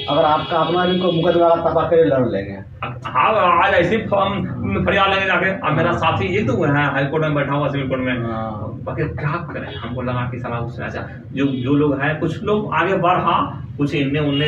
अगर 0.08 0.24
आपका 0.26 0.58
अपना 0.58 0.86
भी 0.86 1.00
कोई 1.00 1.22
मुकदमा 1.22 1.50
का 1.50 1.70
तपा 1.70 1.88
करे 1.90 2.04
लड़ 2.06 2.26
लेंगे। 2.28 2.58
हाँ 2.84 3.30
आज 3.64 3.74
ऐसे 3.74 3.98
फॉर्म 4.10 4.86
फरियाद 4.86 5.10
लेने 5.10 5.26
जाके। 5.26 5.50
अब 5.68 5.74
मेरा 5.78 5.92
साथी 5.98 6.26
ये 6.36 6.42
तो 6.48 6.54
है 6.64 6.84
हाई 6.94 7.06
कोर्ट 7.06 7.24
में 7.24 7.36
बैठा 7.36 7.54
हुआ 7.54 7.68
सिविल 7.68 7.88
कोर्ट 7.90 8.02
में। 8.02 8.20
हाँ। 8.24 8.68
बाकी 8.86 9.04
क्या 9.14 9.32
करें? 9.54 9.68
हमको 9.76 10.02
लगा 10.02 10.28
कि 10.32 10.40
साला 10.40 10.60
उससे 10.60 10.84
अच्छा 10.84 11.08
जो 11.34 11.46
जो 11.64 11.74
लोग 11.76 12.00
हैं 12.02 12.20
कुछ 12.20 12.44
लोग 12.44 12.74
आगे 12.74 12.96
बढ़ा 12.98 13.38
कुछ 13.78 13.96
इनने 13.96 14.20
उनने 14.20 14.48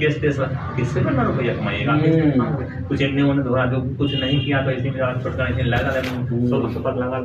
केस 0.00 0.20
टेस 0.20 0.38
किससे 0.76 1.00
करना 1.00 1.22
रुपया 1.22 1.54
कमाइएगा। 1.56 1.92
हम्म। 1.92 2.86
कुछ 2.88 3.02
इनने 3.02 3.22
उन्हें 3.22 3.46
धोरा 3.46 3.66
जो 3.66 3.80
कुछ 3.98 4.20
नहीं 4.20 4.44
किया 4.44 4.62
तो 4.62 4.70
इसी 4.70 4.90
में 4.90 4.98
छोटका 5.22 5.44
नहीं 5.44 5.64
लगा 5.64 5.94
लेकिन 5.96 6.46
सौ 6.48 6.60
दो 6.60 6.68
सौ 6.68 6.90
लगा। 7.00 7.16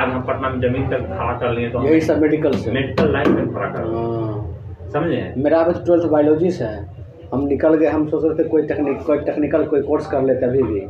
आज 0.00 0.08
हम 0.08 0.22
पटना 0.22 0.48
में 0.50 0.60
ज़मीन 0.60 0.88
तक 0.90 1.06
खड़ा 1.08 1.32
कर 1.38 1.52
लिए 1.52 1.68
तो 1.70 1.82
यही 1.84 2.00
सब 2.00 2.20
मेडिकल 2.22 2.58
मेडिकल 2.72 3.12
लाइन 3.12 3.32
में 3.32 3.54
खड़ा 3.54 3.68
कर। 3.68 3.92
हाँ। 3.94 4.90
समझे? 4.92 5.32
मेरा 5.36 5.62
ट्वेल्थ 5.64 6.10
बायोलॉजी 6.10 6.50
से 6.50 6.64
है। 6.64 6.93
हम 7.34 7.46
निकल 7.46 7.74
गए 7.74 7.86
हम 7.88 8.08
सोच 8.08 8.24
रहे 8.24 8.38
थे 8.38 8.48
कोई 8.48 8.62
टेक्निक 8.66 9.02
कोई 9.06 9.18
टेक्निकल 9.26 9.64
कोई 9.66 9.82
कोर्स 9.82 10.06
कर 10.10 10.22
लेते 10.24 10.46
अभी 10.46 10.62
भी। 10.64 10.86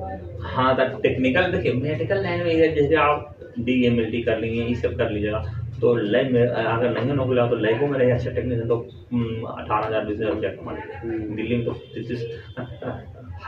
हाँ 0.54 0.74
तो 0.76 0.84
टेक्निकल 1.00 1.52
देखिए 1.52 1.72
मेडिकल 1.74 2.22
लाइन 2.22 2.44
में 2.44 2.74
जैसे 2.74 2.94
आप 3.02 3.30
डी 3.60 3.82
एम 3.86 4.00
एल 4.00 4.10
टी 4.10 4.22
कर 4.22 4.38
लिए 4.38 4.64
ये 4.64 4.74
सब 4.76 4.96
कर 4.98 5.10
लीजिएगा। 5.10 5.44
तो 5.80 5.94
लैब 5.96 6.30
में 6.32 6.42
अगर 6.42 6.90
नहीं 6.90 7.12
नौकरी 7.14 7.36
लगा 7.36 7.46
तो 7.48 7.56
लैबों 7.56 7.86
में 7.88 7.98
रहे 7.98 8.10
अच्छे 8.10 8.30
टेक्नीशियन 8.30 8.68
तो 8.68 8.76
अठारह 9.48 9.86
हज़ार 9.86 10.04
बीस 10.04 10.18
हज़ार 10.18 10.32
रुपया 10.32 10.50
कमा 10.50 10.72
हम्म। 10.72 11.34
दिल्ली 11.36 11.56
में 11.56 11.64
तो 11.64 11.72
तीस 11.94 12.22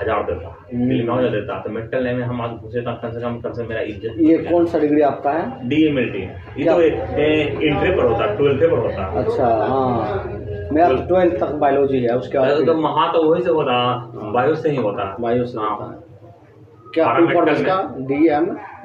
हज़ार 0.01 0.23
देता 0.23 0.49
हम्म। 0.73 0.89
दिल्ली 0.89 1.03
में 1.03 1.15
हज़ार 1.15 1.31
देता 1.31 1.59
तो 1.63 1.71
मेडिकल 1.71 2.05
लाइन 2.05 2.17
में 2.17 2.25
हम 2.25 2.41
आज 2.43 2.51
घुसे 2.51 2.81
तो 2.81 2.95
कम 3.03 3.13
से 3.13 3.21
कम 3.21 3.39
कम 3.41 3.53
से 3.53 3.67
मेरा 3.67 3.81
इज़्ज़त 3.93 4.21
ये 4.21 4.39
कौन 4.51 4.67
सा 4.67 4.79
डिग्री 4.79 5.01
आपका 5.03 5.33
है? 5.33 5.69
डी 5.69 5.83
एम 5.87 5.99
एल 5.99 6.11
टी 6.11 6.23
ये 6.63 6.65
तो 6.65 6.81
इंट्री 6.83 7.91
पर 7.91 8.05
होता 8.05 8.25
है 8.25 8.37
ट्वेल्थ 8.37 8.63
पर 8.63 8.79
होता। 8.79 9.07
है 9.07 9.25
अच्छा 9.25 9.47
हाँ। 9.65 10.36
मेरा 10.73 10.89
तो 10.89 11.07
ट्वेल्थ 11.09 11.39
तक 11.41 11.53
बायोलॉजी 11.61 12.01
है 12.03 12.17
उसके 12.19 12.39
बाद 12.39 12.65
तो 12.67 12.75
वहाँ 12.83 13.13
तो 13.13 13.23
वही 13.31 13.43
से 13.43 13.51
होता 13.51 13.77
बायो 14.35 14.55
से 14.55 14.71
ही 14.71 14.77
होता। 14.79 15.17
बायो 15.21 15.45
से 15.47 15.59
हाँ। 15.59 15.71
होता 15.71 16.03
क्या 16.95 17.05
इसका? 17.53 17.77
D 18.09 18.27
M 18.35 18.45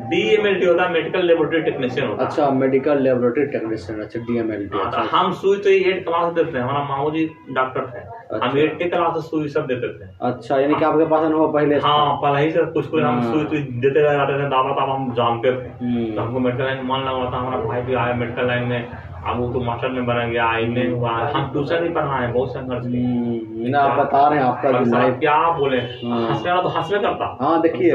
D 0.09 0.21
M 0.29 0.47
L 0.47 0.55
T 0.59 0.65
होता 0.65 0.83
है 0.83 0.91
मेडिकल 0.93 1.25
लेबोरेटरी 1.25 1.61
टेक्नीशियन 1.61 2.07
होता। 2.07 2.25
अच्छा 2.25 2.49
मेडिकल 2.51 3.01
लेबोरेटरी 3.03 3.45
टेक्नीशियन 3.51 3.99
अच्छा 4.01 4.19
डी 4.19 4.37
एम 4.39 4.51
एल 4.53 4.69
हाँ, 4.73 4.89
तो 4.91 4.97
हम 5.15 5.31
सुई 5.33 5.57
तो 5.57 5.69
एट 5.69 6.03
क्लास 6.05 6.33
देते 6.33 6.57
हैं 6.57 6.63
हमारा 6.63 6.83
मामू 6.89 7.11
जी 7.11 7.25
डॉक्टर 7.55 7.85
थे। 7.93 7.99
हम 8.35 8.39
अच्छा। 8.39 8.59
एट 8.61 8.77
के 8.79 8.89
क्लास 8.89 9.23
सुई 9.29 9.47
सब 9.49 9.67
देते 9.67 9.87
थे। 9.93 10.09
अच्छा 10.29 10.57
यानी 10.59 10.75
कि 10.75 10.85
आपके 10.85 11.05
पास 11.05 11.25
अनुभव 11.25 11.53
पहले 11.53 11.77
हाँ 11.85 12.15
पहले 12.23 12.41
ही 12.45 12.51
से 12.51 12.65
कुछ 12.73 12.87
कुछ 12.87 13.03
हम 13.03 13.21
हाँ। 13.21 13.31
सुई 13.31 13.43
तुई 13.45 13.61
देते 13.85 13.99
रह 13.99 14.13
जाते 14.13 14.43
थे 14.43 14.49
दावा 14.49 14.73
तावा 14.81 14.95
हम 14.95 15.13
जानते 15.15 15.51
थे। 15.51 15.71
हम्म। 15.83 16.05
तो 16.15 16.21
हमको 16.21 16.39
मेडिकल 16.39 16.63
लाइन 16.63 16.85
मन 16.85 17.07
लगा 17.07 17.31
था 17.31 17.37
हमारा 17.37 17.63
भाई 17.63 17.81
भी 17.81 17.93
आया 18.03 18.13
मेडिकल 18.15 18.47
लाइन 18.47 18.67
में। 18.67 18.81
अब 19.27 19.39
वो 19.39 19.47
तो 19.53 19.59
मास्टर 19.61 19.89
में 19.89 20.05
बना 20.05 20.25
गया 20.27 20.57
इनमें 20.57 20.89
हुआ 20.91 21.11
हम 21.11 21.51
ट्यूशन 21.51 21.75
है 21.75 22.31
बहुत 22.33 22.53
संघर्ष 22.53 22.85
किए। 22.87 23.05
हम्म, 23.05 23.75
आप 23.75 23.99
बता 23.99 24.27
रहे 24.27 24.39
हैं 24.39 24.45
आपका 24.45 25.09
क्या 25.19 25.57
बोले 25.57 25.77
हाँ। 25.77 26.29
हंसने 26.29 26.51
वाला 26.51 26.61
तो 26.63 26.69
हंसने 26.69 26.99
करता 26.99 27.37
हाँ, 27.41 27.61
देखिए। 27.61 27.91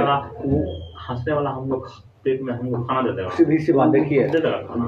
हंसने 1.09 1.35
वाला 1.35 1.50
हम 1.50 1.68
लोग 1.71 1.88
पेट 2.25 2.42
में 2.42 2.52
हमको 2.54 2.83
खाना 2.83 3.00
दे 3.00 3.12
देगा 3.16 3.28
सीधी 3.28 3.59
सी 3.59 3.73
बात 3.73 3.88
देखिए। 3.88 4.28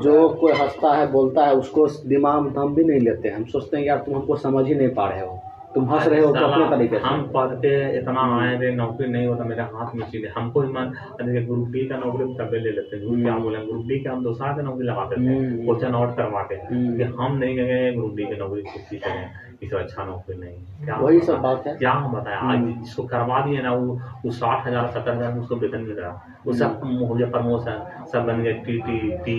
जो 0.02 0.28
कोई 0.28 0.52
हंसता 0.52 0.95
है 0.95 1.11
बोलता 1.12 1.45
है 1.47 1.54
उसको 1.54 1.87
दिमाग 2.09 2.59
हम 2.59 2.75
भी 2.75 2.85
नहीं 2.85 3.00
लेते 3.00 3.28
हम 3.28 3.45
सोचते 3.45 3.76
हैं 3.76 3.85
यार 3.85 3.99
तुम 3.99 4.14
हमको 4.14 4.37
समझ 4.37 4.66
ही 4.66 4.75
नहीं 4.75 4.88
पा 4.95 5.09
रहे 5.09 5.21
हो 5.21 5.40
तुम 5.78 5.90
हंस 5.90 6.06
रहे 6.08 6.20
हो 6.20 6.32
तो 6.35 6.44
अपने 6.44 6.68
तरीके 6.70 6.99
से 6.99 7.02
हम 7.04 7.23
पढ़ 7.35 7.52
के 7.54 7.73
इतना 7.99 8.23
आए 8.38 8.54
थे 8.61 8.70
नौकरी 8.75 9.08
नहीं 9.08 9.26
होता 9.26 9.44
मेरे 9.44 9.62
हाथ 9.75 9.94
में 9.94 10.06
चीज़ें। 10.06 10.30
हमको 10.30 10.61
ही 10.61 10.73
मन 10.73 10.92
देखिए 11.23 11.42
ग्रुप 11.42 11.68
डी 11.68 11.87
का 11.87 11.97
नौकरी 11.97 12.25
तब 12.35 12.54
ले 12.54 12.70
लेते 12.70 12.97
हैं। 12.97 13.23
क्या 13.23 13.37
बोले 13.38 13.58
ग्रुप 13.66 13.85
डी 13.87 13.99
के 13.99 14.08
हम 14.08 14.23
दो 14.25 14.32
साल 14.35 14.54
की 14.54 14.62
नौकरी 14.62 14.87
लगाते 14.87 15.16
थे 15.16 15.37
हम्म। 15.37 15.64
क्वेश्चन 15.64 15.94
आउट 15.94 16.16
करवाते 16.16 16.54
हैं 16.54 16.68
हम्म। 16.70 16.97
कि 16.97 17.02
हम 17.20 17.37
नहीं 17.37 17.56
गए 17.56 17.92
ग्रुप 17.92 18.14
डी 18.16 18.25
की 18.25 18.37
नौकरी 18.37 18.62
किसी 18.62 18.99
करें? 18.99 19.48
इससे 19.62 19.77
अच्छा 19.77 20.05
नौकरी 20.05 20.37
नहीं 20.38 20.85
क्या 20.85 20.97
वही 20.97 21.21
सब 21.21 21.38
बात 21.43 21.67
है। 21.67 21.75
क्या 21.77 21.93
हम 21.93 22.12
बताएँ? 22.12 22.37
आज 22.37 22.67
जिसको 22.81 23.03
करवा 23.05 23.41
दिए 23.47 23.62
ना 23.62 23.73
वो 23.75 23.99
वो 24.25 24.31
साठ 24.33 24.67
हज़ार 24.67 24.87
सत्तर 24.88 25.12
हज़ार 25.12 25.33
में 25.33 25.41
उसको 25.41 25.57
वेतन 25.57 25.81
मिल 25.83 25.97
रहा। 25.97 26.41
वो 26.47 26.53
सब 26.55 26.81
हो 27.00 27.15
गया 27.15 27.27
प्रमोशन 27.31 28.07
सब 28.12 28.27
बन 28.27 28.43
गया 28.43 28.53
T 28.65 28.79
T 28.81 28.99
T 29.25 29.37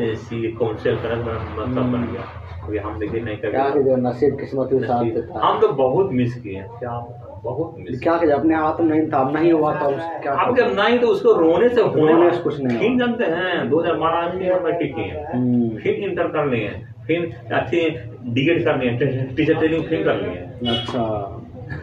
A 0.00 0.14
C 0.16 0.42
council 0.54 0.96
सब 0.96 1.92
बन 1.92 2.08
गया। 2.12 2.32
अभी 2.64 2.78
हम 2.78 2.98
देखिए 2.98 3.20
नहीं 3.20 3.36
कर 3.38 3.96
नसीब 4.00 4.38
किस्मत 4.38 4.68
के 4.72 5.38
हम 5.38 5.60
तो 5.60 5.68
बहुत 5.74 6.12
मिस 6.12 6.40
किए 6.42 6.62
क्या 6.78 6.98
बहुत 7.42 7.74
मिस 7.78 8.00
क्या 8.02 8.16
कीजिए 8.18 8.34
अपने 8.34 8.54
हाथ 8.56 8.80
में 8.80 8.86
नहीं 8.88 9.06
था 9.10 9.22
नहीं 9.30 9.52
हुआ 9.52 9.74
था 9.74 9.90
क्या 10.22 10.32
अब 10.34 10.56
जब 10.56 10.72
नहीं 10.78 10.98
तो 10.98 11.08
उसको 11.08 11.32
रोने 11.34 11.68
से 11.68 11.82
होने। 11.82 12.30
से 12.30 12.42
कुछ 12.42 12.60
नहीं 12.60 12.96
जानते 12.98 13.24
हैं। 13.26 13.68
दो 13.70 13.80
हज़ार 13.80 13.96
बारह 13.98 14.32
में 14.34 14.62
मैट्रिक 14.64 14.94
किए 14.94 15.24
हम्म, 15.32 15.68
फिर 15.76 15.94
इंटर 16.08 16.28
कर 16.28 16.46
लिए 16.46 16.68
फिर 17.06 17.32
अच्छी 17.54 17.80
डिग्री 18.34 18.62
कर 18.64 18.78
लिए 18.78 19.24
टीचर 19.36 19.54
ट्रेनिंग 19.54 19.84
फिर 19.88 20.02
कर 20.04 20.20
लिए 20.22 20.70
अच्छा 20.70 21.02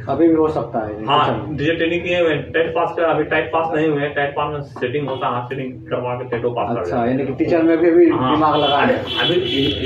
अभी 0.10 0.28
भी 0.28 0.34
हो 0.36 0.48
सकता 0.50 0.80
है 0.80 1.06
हाँ 1.06 1.56
टीचर 1.58 1.76
ट्रेनिंग 1.78 2.04
किए 2.04 2.20
हुए 2.20 2.36
टेट 2.54 2.70
पास 2.76 2.94
कर 2.98 3.04
अभी 3.06 3.24
टेट 3.32 3.50
पास 3.54 3.74
नहीं 3.76 3.88
हुए 3.88 4.10
टेट 4.18 4.34
पास 4.36 4.54
में 4.54 4.62
सेटिंग 4.74 5.08
होता 5.10 5.30
है 5.36 5.42
सेटिंग 5.48 5.74
करवा 5.90 6.14
के 6.16 6.30
टेटो 6.30 6.52
पास 6.52 6.76
कर 6.76 6.82
अच्छा 6.82 7.06
यानी 7.06 7.26
कि 7.26 7.34
टीचर 7.34 7.64
में 7.64 7.78
भी 7.78 7.90
अभी 7.90 8.10
हाँ, 8.10 8.34
दिमाग 8.36 8.56
लगा 8.62 8.78
है। 8.82 8.96
अभी 9.24 9.36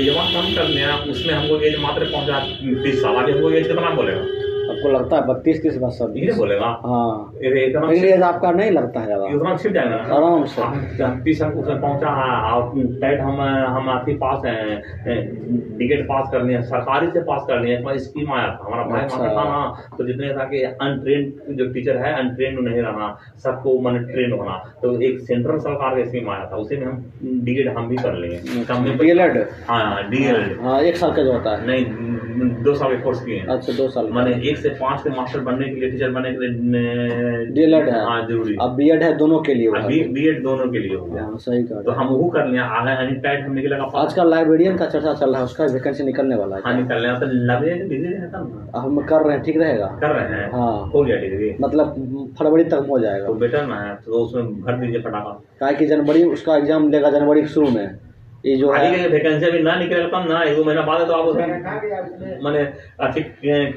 एजवा 0.02 0.24
कम 0.34 0.54
कर 0.56 0.68
लिया 0.68 0.94
उसमें 1.10 1.34
हमको 1.34 1.60
एज 1.68 1.80
मात्र 1.82 2.10
पहुँचा 2.12 2.38
तीस 2.84 3.00
साल 3.02 3.16
आगे 3.16 3.32
हमको 3.32 3.50
एज 3.52 3.66
कितना 3.66 3.90
बोलेगा? 3.94 4.46
आपको 4.78 4.90
लगता 4.90 5.16
है 5.16 5.26
बत्तीस 5.26 5.62
तीस 5.62 5.76
बस 5.82 5.98
सब 5.98 6.12
ये 6.16 6.32
बोलेगा। 6.32 6.66
हाँ। 6.84 7.32
ये 7.42 8.12
आपका 8.22 8.50
नहीं 8.52 8.70
लगता 8.70 9.00
है 9.00 9.06
ज़्यादा 9.06 9.56
छिप 9.56 9.72
जाएगा 9.72 9.96
आराम 10.16 10.44
से। 10.46 11.08
तीस 11.24 11.42
उसमें 11.42 11.80
पहुँचा 11.80 12.10
है 12.10 12.26
टेट 13.00 13.20
हम 13.20 13.40
हम 13.74 13.88
अथी 13.90 14.14
पास 14.16 14.44
है 14.46 14.76
डिगेट 15.78 16.04
पास 16.08 16.28
कर 16.32 16.42
लिए 16.42 16.60
सरकारी 16.64 17.10
से 17.10 17.20
पास 17.22 17.44
कर 17.48 17.60
लिए 17.60 17.76
पर 17.82 17.98
स्कीम 17.98 18.32
आया 18.32 18.46
था 18.48 18.66
हमारा 18.66 18.84
भाई 18.84 19.00
अच्छा। 19.00 19.18
था 19.18 19.44
ना 19.44 19.96
तो 19.98 20.06
जितने 20.06 20.32
था 20.34 20.44
कि 20.44 20.62
अनट्रेन 20.62 21.56
जो 21.56 21.66
टीचर 21.72 21.96
है 21.96 22.12
अनट्रेन 22.14 22.58
नहीं 22.60 22.82
रहना 22.82 23.16
सबको 23.38 23.78
मन 23.80 23.98
ट्रेन 24.04 24.32
होना। 24.32 24.56
तो 24.82 25.00
एक 25.00 25.20
सेंट्रल 25.22 25.58
सरकार 25.58 25.96
का 25.96 26.04
स्कीम 26.04 26.30
आया 26.30 26.48
था 26.52 26.56
उसी 26.56 26.76
में 26.76 26.86
हम 26.86 27.04
डिगेट 27.44 27.76
हम 27.76 27.88
भी 27.88 27.96
कर 27.96 28.14
में 28.80 28.96
डीएलएड 28.98 29.36
हाँ 29.68 29.84
हाँ 30.62 30.80
एक 30.82 30.96
साल 30.96 31.12
का 31.12 31.22
जो 31.22 31.32
होता 31.32 31.56
है। 31.56 31.66
नहीं 31.66 32.17
दो 32.38 32.74
साल 32.74 32.90
के 32.90 33.02
कोर्स 33.02 33.24
किए 33.24 33.36
हैं। 33.36 33.46
अच्छा 33.48 33.72
दो 33.72 33.88
साल 33.90 34.06
मैंने 34.12 34.34
एक 34.50 34.56
से 34.58 34.68
पाँच 34.80 35.02
के 35.02 35.10
मास्टर 35.10 35.40
बनने 35.42 35.68
के 35.68 35.80
लिए 35.80 35.90
टीचर 35.90 36.10
बनने 36.10 36.32
के 36.32 36.46
लिए 36.46 37.44
डीएलएड 37.54 37.88
है। 37.88 38.04
हाँ 38.04 38.20
ज़रूरी। 38.28 38.56
अब 38.60 38.74
बीएड 38.76 39.02
है 39.02 39.16
दोनों 39.18 39.40
के 39.42 39.54
लिए 39.54 39.68
अभी 39.78 39.98
है। 39.98 40.08
बी 40.12 40.26
एड 40.28 40.42
दोनों 40.42 40.68
के 40.72 40.78
लिए 40.78 40.96
हो 40.96 41.04
गया। 41.04 41.24
हाँ 41.24 41.38
सही 41.38 41.62
कहा। 41.62 41.82
तो 41.82 41.90
हम 41.92 42.08
वो 42.08 42.28
कर 42.30 42.46
लिया 42.46 42.64
आगे 42.78 42.90
यानी 42.92 43.14
टाइट 43.20 43.44
हम 43.44 43.52
निकलेगा 43.54 43.84
आजकल 43.98 44.30
लाइब्रेरियन 44.30 44.76
का 44.76 44.86
चर्चा 44.86 45.14
चल 45.14 45.30
रहा 45.30 45.38
है 45.38 45.44
उसका 45.44 45.64
वैकेंसी 45.74 46.04
निकलने 46.04 46.36
वाला 46.36 46.56
है। 46.56 46.62
हाँ 46.64 46.74
निकल 46.76 46.94
रहे 46.94 47.12
हैं 47.12 47.20
तो 47.20 47.26
लगे 47.26 47.74
तो 47.74 47.88
बिज़ी 47.88 48.08
रहता 48.08 48.38
ना। 48.38 48.80
हम 48.80 49.00
कर 49.04 49.22
रहे 49.22 49.36
हैं 49.36 49.44
ठीक 49.44 49.56
रहेगा। 49.56 49.86
कर 50.00 50.10
रहे 50.10 50.26
हैं। 50.34 50.50
हाँ। 50.52 50.90
हो 50.94 51.04
गया 51.04 51.16
डिग्री 51.18 51.54
मतलब 51.60 52.34
फरवरी 52.38 52.64
तक 52.66 52.86
हो 52.90 52.98
जाएगा। 52.98 53.26
तो 53.26 53.34
बेटर 53.36 53.66
ना 53.66 53.80
है 53.80 53.94
तो 54.04 54.24
उसमें 54.24 54.60
भर 54.62 54.76
दीजिए 54.76 55.00
फटाफट। 55.00 55.58
काहे 55.60 55.74
कि 55.74 55.86
जनवरी 55.86 56.24
उसका 56.26 56.56
एग्ज़ाम 56.56 56.90
लेगा 56.90 57.10
जनवरी 57.10 57.40
के 57.40 57.48
शुरू 57.48 57.70
में। 57.70 57.86
ये 58.46 58.56
जो 58.56 58.72
है 58.72 58.90
के 58.96 59.06
वैकेंसी 59.08 59.46
अभी 59.46 59.58
ना 59.58 59.74
निकलेगा 59.76 60.08
तब 60.08 60.28
ना 60.30 60.42
एक 60.42 60.56
दो 60.56 60.64
महीना 60.64 60.82
बाद 60.82 61.00
है 61.00 61.06
तो 61.06 61.12
आप 61.12 61.24
उसमें 61.24 61.46
मैंने 62.44 62.60
अच्छी 63.00 63.20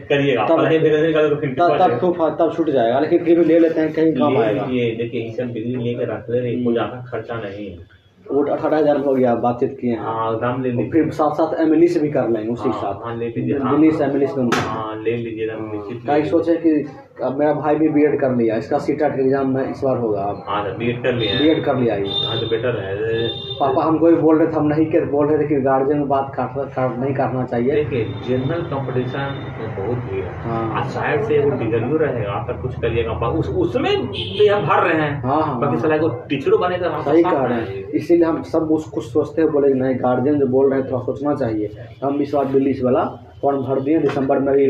करिएगा। 0.09 0.45
तब- 0.45 0.59
वैकेंसी 0.59 1.07
निकाले 1.07 1.29
तो 1.29 1.35
फिर 1.35 1.55
तब 1.59 1.77
तब 1.79 1.97
खूब 1.99 2.35
तब 2.39 2.53
छूट 2.55 2.69
जाएगा 2.69 2.99
लेकिन 2.99 3.23
फिर 3.25 3.39
भी 3.39 3.45
ले 3.45 3.59
लेते 3.59 3.81
हैं 3.81 3.93
कहीं 3.93 4.13
काम 4.13 4.37
आएगा। 4.37 4.67
ये 4.71 4.91
देखिए 4.95 5.21
ये 5.21 5.31
सब 5.31 5.53
डिग्री 5.53 5.75
लेके 5.83 6.05
रख 6.05 6.29
ले 6.29 6.39
रहे 6.39 6.55
को 6.63 6.71
ज़्यादा 6.71 7.03
खर्चा 7.11 7.35
नहीं 7.35 7.69
है। 7.71 8.01
वो 8.25 8.43
अठारह 8.45 8.77
हज़ार 8.77 8.97
हो 8.97 9.13
गया 9.15 9.33
बातचीत 9.35 9.77
किए 9.81 9.91
हैं। 9.91 9.99
हाँ 9.99 10.39
दाम 10.39 10.61
ले 10.63 10.69
लीजिए। 10.71 10.89
फिर 10.91 11.09
साथ 11.11 11.31
साथ 11.35 11.59
एमएलई 11.61 11.87
से 11.87 11.99
भी 11.99 12.09
कर 12.09 12.29
लेंगे 12.29 12.51
उसी 12.53 12.63
के 12.63 12.69
हाँ, 12.69 12.81
साथ। 12.81 13.05
हाँ, 13.05 13.15
ले 13.17 13.27
लीजिए। 13.27 13.57
हाँ। 13.57 13.71
दिल्ली 13.71 13.91
से 13.91 13.97
से 14.27 14.57
हाँ 14.57 14.95
ले 15.03 15.15
लीजिए 15.17 15.45
एकदम 15.45 15.71
निश्चित 15.71 16.07
का 16.07 16.23
सोचे 16.29 16.55
कि 16.55 16.75
अब 17.21 17.37
मेरा 17.39 17.53
भाई 17.53 17.75
भी 17.75 17.87
बीएड 17.89 18.19
कर 18.19 18.35
लिया 18.35 18.55
इसका 18.57 18.77
सीटेट 18.79 19.19
एग्ज़ाम 19.19 19.53
में 19.55 19.63
इस 19.63 19.81
बार 19.83 19.97
होगा 19.97 20.21
अब। 20.23 20.43
हाँ 20.47 20.75
बी 20.77 20.89
एड 20.89 21.01
कर 21.03 21.13
लिए 21.13 21.29
हैं। 21.29 21.41
बीएड 21.41 21.63
कर 21.65 21.75
लिया 21.75 21.95
हाँ। 22.27 22.39
तो 22.39 22.47
बेटर 22.47 22.79
है। 22.79 23.27
पापा 23.59 23.83
हमको 23.83 24.07
भी 24.07 24.15
बोल 24.17 24.37
रहे 24.37 24.47
थे 24.47 24.55
हम 24.55 24.67
नहीं 24.67 24.85
कर 24.91 25.05
बोल 25.11 25.27
रहे 25.27 25.37
थे 25.37 25.47
कि 25.47 25.61
गार्जियन 25.61 25.97
में 25.97 26.07
बात 26.07 26.31
काट 26.35 26.57
काट 26.75 26.97
नहीं 26.99 27.13
काटना 27.15 27.43
चाहिए। 27.45 27.73
देखिए 27.73 28.03
जनरल 28.27 28.61
कंपटीशन 28.71 29.39
बहुत 29.77 29.97
भीड़ 30.05 30.25
है। 30.25 30.33
हाँ। 30.43 30.81
आज 30.81 31.25
से 31.27 31.39
वो 31.39 31.49
डिग्रियो 31.57 31.97
रहेगा 31.97 32.45
तब 32.49 32.61
कुछ 32.61 32.79
करिएगा 32.81 33.29
उस 33.31 33.49
उसमें 33.61 33.91
भी 34.07 34.47
हम 34.47 34.65
भर 34.67 34.83
रहे 34.83 35.01
हैं। 35.01 35.21
हाँ 35.23 35.41
हाँ। 35.41 35.59
बाकी 35.59 35.77
साला 35.79 35.97
को 35.97 36.09
टीचरों 36.29 36.59
बनेगा 36.59 37.01
सही 37.01 37.23
कह 37.23 37.45
रहे 37.45 37.57
हैं। 37.57 37.87
इसीलिए 37.91 38.25
हम 38.25 38.41
सब 38.43 38.67
कुछ 38.93 39.03
सोचते 39.05 39.41
हैं 39.41 39.51
बोले 39.51 39.73
नहीं 39.73 39.95
गार्जियन 39.97 40.39
जो 40.39 40.47
बोल 40.47 40.69
रहे 40.69 40.79
हैं 40.79 40.91
थोड़ा 40.91 41.03
सोचना 41.03 41.35
चाहिए। 41.35 41.87
हम 42.03 42.21
इस 42.21 42.33
बार 42.33 42.45
दिल्ली 42.47 42.73
से 42.73 42.85
वाला 42.85 43.03
फॉर्म 43.41 43.61
भर 43.63 43.79
दिए? 43.81 43.97
दिसंबर 43.99 44.39
में 44.39 44.53
भी 44.55 44.65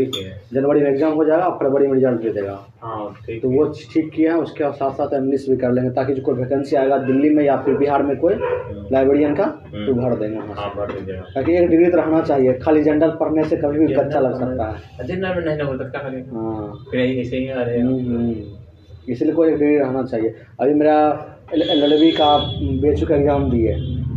जनवरी 0.53 0.81
में 0.81 0.89
एग्ज़ाम 0.89 1.13
हो 1.13 1.23
जाएगा 1.25 1.49
फरवरी 1.59 1.87
में 1.87 1.93
रिज़ल्ट 1.93 2.21
दे 2.21 2.29
देगा। 2.31 2.53
हाँ 2.81 3.39
तो 3.41 3.49
वो 3.49 3.65
ठीक 3.93 4.09
किया 4.11 4.33
है 4.33 4.39
उसके 4.39 4.71
साथ 4.73 4.91
साथ 4.91 5.13
इंग्लिश 5.13 5.45
भी 5.49 5.57
कर 5.57 5.71
लेंगे 5.71 5.89
ताकि 5.95 6.13
जो 6.13 6.21
कोई 6.21 6.35
वैकेंसी 6.35 6.75
आएगा 6.75 6.97
दिल्ली 6.99 7.29
में 7.29 7.43
या 7.43 7.57
फिर 7.63 7.77
बिहार 7.77 8.03
में 8.03 8.15
कोई 8.17 8.35
लाइब्रेरियन 8.91 9.35
का 9.35 9.45
तो 9.65 9.93
भर 9.93 10.15
देंगे 10.19 10.37
हाँ 10.37 10.69
ताकि 11.35 11.55
एक 11.57 11.69
डिग्री 11.69 11.91
तो 11.91 11.97
रहना 11.97 12.21
चाहिए 12.21 12.53
खाली 12.59 12.83
जनरल 12.83 13.17
पढ़ने 13.19 13.43
से 13.43 13.57
कभी 13.57 13.79
भी 13.79 13.93
कच्चा 13.93 14.19
लग 14.19 14.39
सकता 14.39 14.69
है। 14.69 15.07
जनरल 15.07 15.35
में 15.35 15.43
नहीं 15.43 15.57
हाँ 16.31 16.83
हम्म, 17.81 18.15
हम्म। 18.15 19.11
इसलिए 19.11 19.33
कोई 19.33 19.47
एक 19.47 19.57
डिग्री 19.57 19.77
रहना 19.77 20.03
चाहिए। 20.03 20.33
अभी 20.59 20.73
मेरा 20.73 20.97
एल 21.53 21.61
एल 21.61 22.11
का 22.17 22.37
बी 22.81 22.89
एच 22.89 23.03
का 23.03 23.15
एग्ज़ाम 23.15 23.49
दिए 23.51 23.73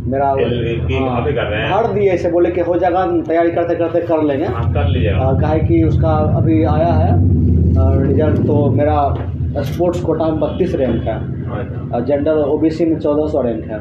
मेरा 0.07 0.29
हर 0.29 1.71
हाँ, 1.71 1.93
दिए 1.93 2.09
ऐसे 2.09 2.29
बोले 2.31 2.49
कि 2.51 2.61
हो 2.61 2.75
जाएगा 2.77 3.05
तैयारी 3.27 3.51
करते 3.51 3.75
करते 3.75 3.99
कर 4.01 4.21
लेंगे। 4.23 4.45
हाँ 4.45 4.71
कर 4.73 4.87
लीजिएगा। 4.87 5.31
कहा 5.41 5.51
है 5.51 5.59
कि 5.59 5.83
उसका 5.83 6.11
अभी 6.37 6.63
आया 6.63 6.91
है 6.93 7.11
रिज़ल्ट 8.07 8.45
तो 8.47 8.69
मेरा 8.71 9.61
स्पोर्ट्स 9.63 10.01
कोटा 10.01 10.25
में 10.25 10.39
बत्तीस 10.39 10.75
रैंक 10.75 11.03
है। 11.03 11.19
जेंडर 11.45 11.95
और 11.95 12.05
जनरल 12.05 12.43
ओबीसी 12.43 12.85
में 12.85 12.97
चौदह 12.99 13.27
सौ 13.27 13.41
रैंक 13.41 13.63
है। 13.65 13.79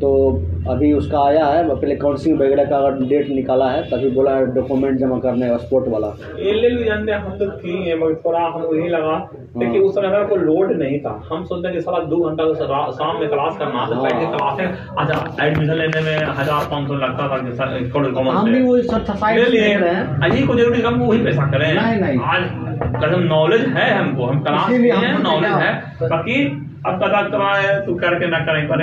तो 0.00 0.08
अभी 0.68 0.92
उसका 0.92 1.20
आया 1.20 1.44
है 1.46 1.62
पहले 1.68 1.94
काउंसिलिंग 1.96 2.40
वगैरह 2.40 2.64
का 2.64 2.76
अगर 2.78 3.04
डेट 3.08 3.28
निकाला 3.30 3.68
है 3.70 3.82
तभी 3.90 4.08
बोला 4.10 4.34
है 4.36 4.46
डॉक्यूमेंट 4.54 4.98
जमा 4.98 5.18
करने 5.18 5.48
का 5.48 5.56
स्पोर्ट 5.58 5.88
वाला। 5.88 6.08
एल 6.42 6.64
एल 6.64 6.84
जानते 6.84 7.12
हैं 7.12 7.18
हम 7.18 7.38
तो 7.38 7.46
किए 7.58 7.94
मगर 7.96 8.14
थोड़ा 8.24 8.40
हम 8.46 8.62
वही 8.62 8.88
लगा। 8.88 9.16
देखिए 9.56 9.80
उस 9.80 9.94
समय 9.94 10.24
कोई 10.28 10.38
लोड 10.40 10.72
नहीं 10.78 10.98
था। 11.00 11.12
हम 11.30 11.44
सोचते 11.44 11.72
कि 11.72 11.80
साला 11.80 11.98
दो 12.06 12.18
घंटा 12.28 12.44
तो 12.44 12.92
शाम 12.92 13.20
में 13.20 13.28
क्लास 13.28 13.56
करना 13.58 13.86
तो 13.86 14.02
बैठ 14.02 14.14
के 14.14 14.26
क्लास 14.26 14.60
अच्छा 14.98 15.44
एडमिशन 15.46 15.74
लेने 15.74 16.00
में 16.00 16.16
हज़ार 16.34 16.68
पाँच 16.70 16.88
सौ 16.88 16.94
लगता 16.96 17.28
था 17.28 17.36
हम 18.30 18.52
भी 18.52 18.62
वही 18.62 18.82
सब 18.82 19.04
ले 19.30 19.44
रहे 19.46 19.88
हैं। 19.88 20.20
अजी 20.24 20.46
को 20.46 20.54
ज़रूरी 20.54 20.82
हम 20.82 21.00
वही 21.02 21.24
पैसा 21.24 21.50
करें। 21.50 21.72
नहीं, 21.74 22.00
नहीं। 22.00 22.18
आज 22.26 22.42
कदम 22.96 23.22
नॉलेज 23.24 23.66
है 23.76 23.90
हमको। 23.90 24.24
हम 24.24 24.40
क्लास 24.42 24.70
हैं 24.70 25.18
नॉलेज 25.22 25.52
है। 25.54 25.72
बाकी 26.02 26.44
अब 26.86 27.02
कदा 27.02 27.22
कराए 27.28 27.80
तो 27.86 27.94
करके 27.94 28.26
ना 28.26 28.38
करें 28.38 28.68
पर 28.68 28.82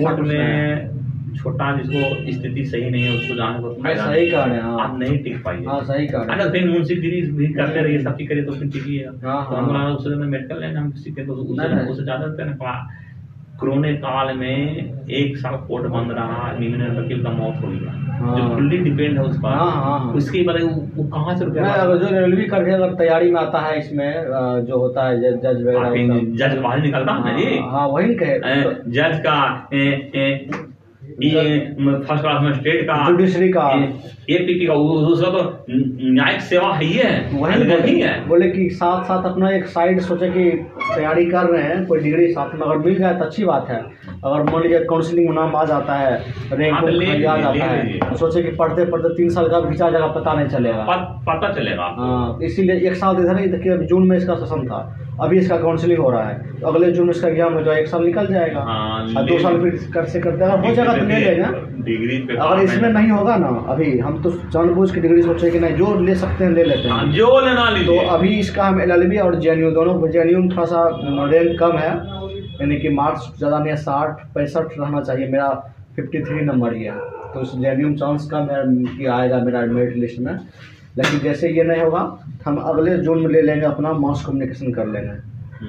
वोट 0.00 0.20
में 0.20 0.94
छोटा 1.34 1.76
जिसको 1.76 2.32
स्थिति 2.32 2.64
सही 2.64 2.90
नहीं 2.90 3.04
है 3.04 3.16
उसको 3.16 3.34
जाने 3.34 3.58
को 3.58 3.74
सही 3.74 4.30
कह 4.30 4.44
रहे 4.44 4.54
हैं 4.54 4.62
आप 4.62 4.80
हाँ 4.80 4.98
नहीं 4.98 5.18
टिक 5.18 5.42
पाइए 5.44 5.64
हाँ। 5.64 5.80
सही 5.84 6.06
कह 6.06 6.18
रहे 6.18 6.26
हैं। 6.26 6.38
अगर 6.38 6.50
फिर 6.52 6.68
मुंशीगिरी 6.68 7.20
भी 7.32 7.46
करते 7.54 7.82
रहिए 7.82 8.02
सब 8.02 8.16
चीज़ 8.16 8.28
करिए 8.28 8.44
तो 8.44 8.52
फिर 8.52 8.68
ठीक 8.70 8.84
ही 8.86 8.96
है। 8.96 9.06
हाँ 9.06 9.46
तो 9.50 9.56
हमारा 9.56 9.80
हम 9.80 9.88
लोग 9.88 9.98
उस 9.98 10.04
समय 10.04 10.26
मेडिकल 10.26 10.60
लाइन 10.60 10.76
हम 10.76 10.90
के 10.90 11.26
तो 11.26 11.32
उससे 11.32 12.04
ज़्यादा 12.04 12.26
कोरोना 13.60 13.90
काल 14.02 14.36
में 14.36 15.06
एक 15.10 15.36
साल 15.36 15.56
कोर्ट 15.66 15.86
बंद 15.86 16.12
रहा 16.12 16.50
नीलम 16.58 16.96
वकील 16.98 17.22
का 17.24 17.30
मौत 17.30 17.62
हो 17.64 17.68
गया। 17.68 17.92
हाँ। 18.18 18.36
जो 18.38 18.54
फुल्ली 18.54 18.78
डिपेंड 18.78 19.18
है 19.18 19.24
उस 19.24 19.36
पर 19.38 19.48
हाँ, 19.48 19.70
हाँ, 19.72 19.98
हाँ। 20.00 20.12
उसके 20.14 20.42
बाद 20.42 20.60
वो, 20.62 20.68
वो 20.96 21.04
कहाँ 21.04 21.36
से 21.36 21.44
रुपया 21.44 21.94
जो 21.94 22.08
रेलवे 22.10 22.44
करके 22.48 22.70
अगर 22.70 22.94
तैयारी 22.94 23.30
में 23.30 23.40
आता 23.40 23.60
है 23.60 23.78
इसमें 23.78 24.24
जो 24.66 24.78
होता 24.78 25.06
है 25.08 25.20
जज 25.20 25.40
जज 25.46 25.62
वगैरह 25.66 26.20
जज 26.48 26.58
बाहर 26.58 26.82
निकलता 26.82 27.12
है 27.12 27.24
ना 27.24 27.38
जी? 27.38 27.58
हाँ, 27.58 27.70
हाँ 27.70 27.86
वही 27.88 28.14
कहे। 28.14 28.38
जज 28.90 29.20
का 29.26 29.38
फ़र्स्ट 31.14 32.22
क्लास 32.22 32.40
मजिस्ट्रेट 32.42 32.82
का 32.86 32.94
जुडिशरी 33.06 33.48
का 33.48 33.68
एपीपी 34.30 34.66
का 34.66 34.74
उसका 34.74 35.28
तो 35.30 35.42
न्यायिक 35.70 36.40
सेवा 36.40 36.72
है 36.74 36.84
ही 36.84 36.92
है। 36.92 37.10
वही 37.32 37.54
अलग 37.54 37.84
ही। 37.86 38.02
बोले, 38.28 38.48
कि 38.50 38.68
साथ 38.70 39.04
साथ 39.04 39.24
अपना 39.24 39.50
एक 39.50 39.66
साइड 39.66 40.00
सोचे 40.00 40.28
कि 40.28 40.50
तैयारी 40.94 41.26
कर 41.26 41.44
रहे 41.44 41.62
हैं 41.62 41.84
कोई 41.86 42.00
डिग्री 42.00 42.26
साथ 42.32 42.54
में 42.54 42.66
अगर 42.66 42.78
मिल 42.78 42.98
जाए 42.98 43.14
तो 43.14 43.24
अच्छी 43.24 43.44
बात 43.44 43.68
है। 43.70 43.76
अगर 44.24 44.42
मान 44.42 44.62
लीजिए 44.62 44.78
काउंसलिंग 44.84 45.28
में 45.28 45.34
नाम 45.34 45.56
आ 45.56 45.64
जाता 45.64 45.94
है 45.94 46.16
रैंक 46.52 46.74
हाँ, 46.74 46.82
तो 46.82 46.88
ले 46.88 47.24
आ 47.24 47.36
जाता 47.36 47.64
है। 47.64 47.98
तो 48.00 48.16
सोचे 48.16 48.42
कि 48.42 48.50
पढ़ते 48.56 48.84
पढ़ते 48.84 49.14
तीन 49.16 49.28
साल 49.30 49.48
का 49.48 49.60
खिंचा 49.60 49.90
जाएगा 49.90 50.06
पता 50.10 50.34
नहीं 50.34 50.46
चलेगा। 50.48 50.84
पता 51.28 51.52
चलेगा 51.52 51.94
हाँ 51.98 52.38
इसीलिए 52.42 52.88
एक 52.88 52.96
साल 52.96 53.22
इधर 53.24 53.40
ही 53.40 53.48
देखिए 53.48 53.76
जून 53.86 54.08
में 54.08 54.16
इसका 54.16 54.34
सेशन 54.34 54.66
था। 54.68 54.80
अभी 55.20 55.38
इसका 55.38 55.56
काउंसलिंग 55.58 55.98
हो 55.98 56.10
रहा 56.10 56.28
है। 56.28 56.58
तो 56.60 56.66
अगले 56.66 56.90
जून 56.92 57.10
इसका 57.10 57.28
एग्ज़ाम 57.28 57.54
हो 57.54 57.62
जाएगा 57.62 57.80
एक 57.80 57.88
साल 57.88 58.04
निकल 58.04 58.26
जाएगा। 58.26 58.60
हाँ, 58.60 59.02
और 59.08 59.24
दो 59.24 59.38
साल 59.38 59.60
फिर 59.62 59.90
कर 59.94 60.04
से 60.06 60.20
करते 60.20 60.44
अगर 60.44 60.68
हो 60.68 60.74
जाएगा 60.74 60.96
तो 60.96 61.04
ले 61.04 61.18
लेगा 61.20 61.50
डिग्री 61.84 62.18
पे 62.18 62.36
अगर 62.36 62.62
इसमें 62.62 62.88
नहीं 62.90 63.10
होगा 63.10 63.36
ना 63.36 63.48
अभी 63.68 63.98
हम 63.98 64.22
तो 64.22 64.30
जानबूझ 64.52 64.90
की 64.92 65.00
डिग्री 65.00 65.22
सोचे 65.22 65.50
कि 65.50 65.58
नहीं 65.60 65.76
जो 65.76 65.94
ले 66.00 66.14
सकते 66.16 66.44
हैं 66.44 66.50
ले 66.52 66.64
लेते 66.64 66.88
हाँ, 66.88 67.00
हैं 67.00 67.12
जो 67.12 67.40
लेना 67.40 67.70
तो 67.84 67.98
अभी 68.08 68.38
इसका 68.38 68.64
हम 68.64 68.80
एलएलबी 68.80 69.18
और 69.18 69.38
जेएनयू 69.40 69.70
दोनों 69.70 70.10
जे 70.10 70.24
में 70.24 70.48
थोड़ा 70.50 70.64
सा 70.66 70.88
रैंक 71.30 71.58
कम 71.60 71.78
है। 71.78 71.94
यानी 72.54 72.76
कि 72.76 72.88
मार्क्स 72.94 73.32
ज़्यादा 73.38 73.58
नहीं 73.58 73.70
है 73.70 73.76
साठ 73.78 74.20
पैंसठ 74.34 74.78
रहना 74.78 75.00
चाहिए। 75.02 75.28
मेरा 75.28 75.48
फिफ्टी 75.96 76.20
थ्री 76.20 76.44
नंबर 76.44 76.74
ही 76.74 76.84
है। 76.84 76.98
तो 77.34 77.42
इस 77.42 77.54
जे 77.56 77.94
चांस 77.94 78.28
कम 78.30 78.46
है 78.50 78.62
कि 78.88 79.06
आएगा 79.08 79.38
मेरा 79.44 79.60
मेरिट 79.68 79.96
लिस्ट 79.96 80.20
में। 80.20 80.36
लेकिन 80.98 81.20
जैसे 81.20 81.48
ये 81.50 81.62
नहीं 81.62 81.82
होगा 81.82 82.00
तो 82.00 82.50
हम 82.50 82.56
अगले 82.56 82.96
जून 82.98 83.18
में 83.18 83.30
ले 83.32 83.42
लेंगे 83.42 83.66
अपना 83.66 83.92
मास 83.92 84.24
कम्युनिकेशन 84.26 84.72
कर 84.72 84.86
लेंगे। 84.86 85.16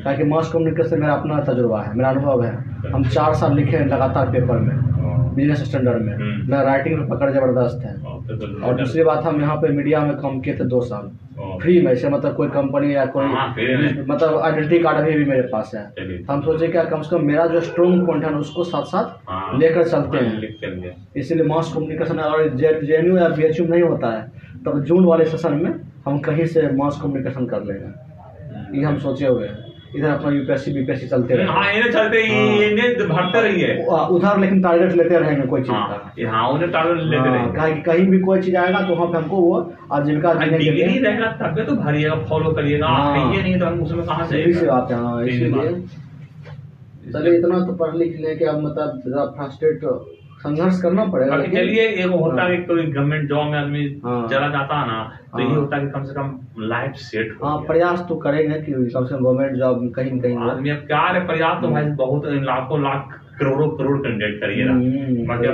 ताकि 0.04 0.24
मास 0.24 0.52
कम्युनिकेशन 0.54 1.00
मेरा 1.00 1.14
अपना 1.14 1.40
तजुर्बा 1.44 1.82
है 1.82 1.96
मेरा 1.98 2.10
अनुभव 2.10 2.44
है। 2.44 2.56
हम 2.92 3.04
चार 3.10 3.34
साल 3.36 3.56
लिखे 3.56 3.78
हैं 3.78 3.88
लगातार 3.88 4.32
पेपर 4.32 4.58
में 4.58 4.94
बिज़नेस 5.36 5.64
स्टैंडर्ड 5.64 6.02
में। 6.02 6.14
हम्म। 6.14 6.52
मेरा 6.52 6.62
राइटिंग 6.64 6.98
में 7.00 7.08
पकड़ 7.10 7.30
ज़बरदस्त 7.32 7.86
है। 7.86 7.94
और 8.64 8.76
दूसरी 8.76 9.04
बात 9.04 9.24
हम 9.24 9.42
यहाँ 9.42 9.56
पे 9.56 9.68
मीडिया 9.68 10.00
में 10.02 10.16
काम 10.18 10.40
किए 10.40 10.54
थे 10.54 10.64
दो 10.66 10.82
साल। 10.82 11.10
फ्री 11.62 11.82
में 11.82 11.96
से 11.96 12.10
मतलब 12.10 12.36
कोई 12.36 12.48
कंपनी 12.48 12.94
या 12.96 13.06
कोई 13.06 13.26
हाँ। 13.26 13.48
मतलब 14.10 14.40
आइडेंटिटी 14.40 14.80
कार्ड 14.84 14.98
अभी 14.98 15.14
भी 15.14 15.26
मेरे 15.26 15.42
पास 15.42 15.72
है। 15.76 15.84
हम 16.30 16.42
सोचे 16.42 16.68
क्या 16.68 16.84
कम 16.84 17.02
से 17.02 17.16
कम 17.16 17.26
मेरा 17.26 17.46
जो 17.48 17.62
स्ट्रॉन्ग 17.62 18.06
पॉइंट 18.08 18.26
है 18.26 18.34
उसको 18.36 18.64
साथ 18.64 18.84
साथ 18.84 19.30
हाँ। 19.30 19.58
लेकर 19.60 19.88
चलते 19.88 20.18
हैं 20.18 20.96
इसीलिए 21.16 21.46
मास 21.46 21.74
कम्युनिकेशन 21.74 22.18
अगर 22.18 22.50
जे 22.56 22.96
एन 22.98 23.18
या 23.18 23.30
बी 23.30 23.66
नहीं 23.66 23.82
होता 23.82 24.08
है। 24.08 24.35
तब 24.66 24.84
जून 24.84 25.06
वाले 25.06 25.26
सेशन 25.26 25.54
में 25.64 25.72
हम 26.08 26.18
कहीं 26.28 26.46
से 26.56 26.68
मास 26.76 27.00
कम्युनिकेशन 27.04 27.46
कर 27.54 27.64
लेंगे। 27.64 28.78
ये 28.80 28.84
हम 28.86 28.98
सोचे 29.00 29.28
हुए 29.28 29.48
हैं। 29.48 29.64
इधर 29.96 30.10
अपना 30.10 30.32
यूपीएससी 30.32 30.72
बीपीएससी 30.74 31.08
चलते 31.08 31.34
हाँ 31.34 31.62
रहे 31.64 31.78
इन्हें 31.78 31.92
चलते 31.92 32.22
ही 32.22 32.34
हाँ। 32.36 32.64
इन्हें 32.70 33.08
भरते 33.10 33.42
रहिए। 33.42 33.76
उधर 34.16 34.40
लेकिन 34.40 34.62
टारगेट 34.62 34.92
लेते 34.98 35.20
रहेंगे 35.20 35.46
कोई 35.48 35.62
चीज़ 35.62 35.72
का 35.72 35.78
हाँ 35.78 36.14
ये 36.20 36.26
हाँ 36.26 36.48
उन्हें 36.50 36.72
टारगेट 36.72 37.04
लेते 37.04 37.18
हाँ, 37.18 37.34
रहेंगे। 37.36 37.60
कहीं 37.60 37.82
कहीं 37.84 38.06
भी 38.12 38.20
कोई 38.20 38.42
चीज़ 38.42 38.56
आएगा 38.58 38.82
तो 38.88 38.96
वहाँ 38.96 39.08
पे 39.12 39.18
हमको 39.18 39.38
वो 39.38 39.60
आजीविका 39.94 40.30
हाँ, 40.30 40.48
के 40.50 40.58
लिए 40.58 40.98
रहेगा 40.98 41.32
तब 41.42 41.64
तो 41.68 41.76
भरिएगा 41.76 42.16
फॉलो 42.30 42.52
करिएगा। 42.52 42.88
हाँ। 42.88 43.34
ये 43.36 43.42
नहीं 43.42 43.60
तो 43.60 43.66
हम 43.66 43.82
उसमें 43.84 44.06
कहाँ 44.06 44.26
से 44.28 44.66
बात 44.68 44.92
है 44.92 44.98
हाँ 44.98 45.24
इसीलिए। 45.26 45.72
चलिए 47.14 47.38
इतना 47.38 47.60
तो 47.66 47.74
पढ़ 47.84 47.96
लिख 47.98 48.20
लें 48.20 48.38
कि 48.38 48.46
अब 48.46 48.62
मतलब 48.62 49.02
ज़रा 49.08 49.26
फ्रस्ट्रेट 49.38 49.84
संघर्ष 50.46 50.82
करना 50.82 51.06
पड़ेगा 51.06 51.42
चलिए 51.44 51.88
एक 51.88 52.12
होता 52.12 52.42
हाँ। 52.42 52.50
है 52.50 52.58
कि 52.58 52.64
कोई 52.64 52.86
गवर्नमेंट 52.86 53.28
जॉब 53.30 53.48
में 53.48 53.58
आदमी 53.60 53.84
हाँ। 54.06 54.28
चला 54.28 54.48
जाता 54.50 54.80
है 54.80 54.88
ना 54.88 55.02
तो 55.34 55.40
ये 55.40 55.48
हाँ। 55.48 55.56
होता 55.56 55.78
है 55.78 55.86
कि 55.86 55.92
कम 55.92 56.04
से 56.04 56.14
कम 56.14 56.40
लाइफ 56.68 56.96
सेट 57.02 57.38
हो 57.42 57.48
हाँ 57.48 57.58
प्रयास 57.68 58.06
तो 58.10 58.16
करेंगे 58.26 58.60
कि 58.62 58.72
कम 58.72 59.06
से 59.06 59.16
कम 59.16 59.24
गवर्नमेंट 59.24 59.58
जॉब 59.58 59.92
कहीं 59.96 60.20
कहीं 60.20 60.38
आदमी 60.50 60.70
अब 60.70 60.88
क्या 60.88 61.02
है 61.10 61.26
प्रयास 61.28 61.62
तो 61.62 61.70
भाई 61.70 61.84
बहुत 62.04 62.26
लाखों 62.44 62.82
लाख 62.84 63.20
करोड़ों 63.40 63.68
करोड़ 63.70 63.98
कैंडिडेट 63.98 64.40
करिएगा 64.42 64.72
हम्म, 64.72 65.26
बाकी 65.28 65.48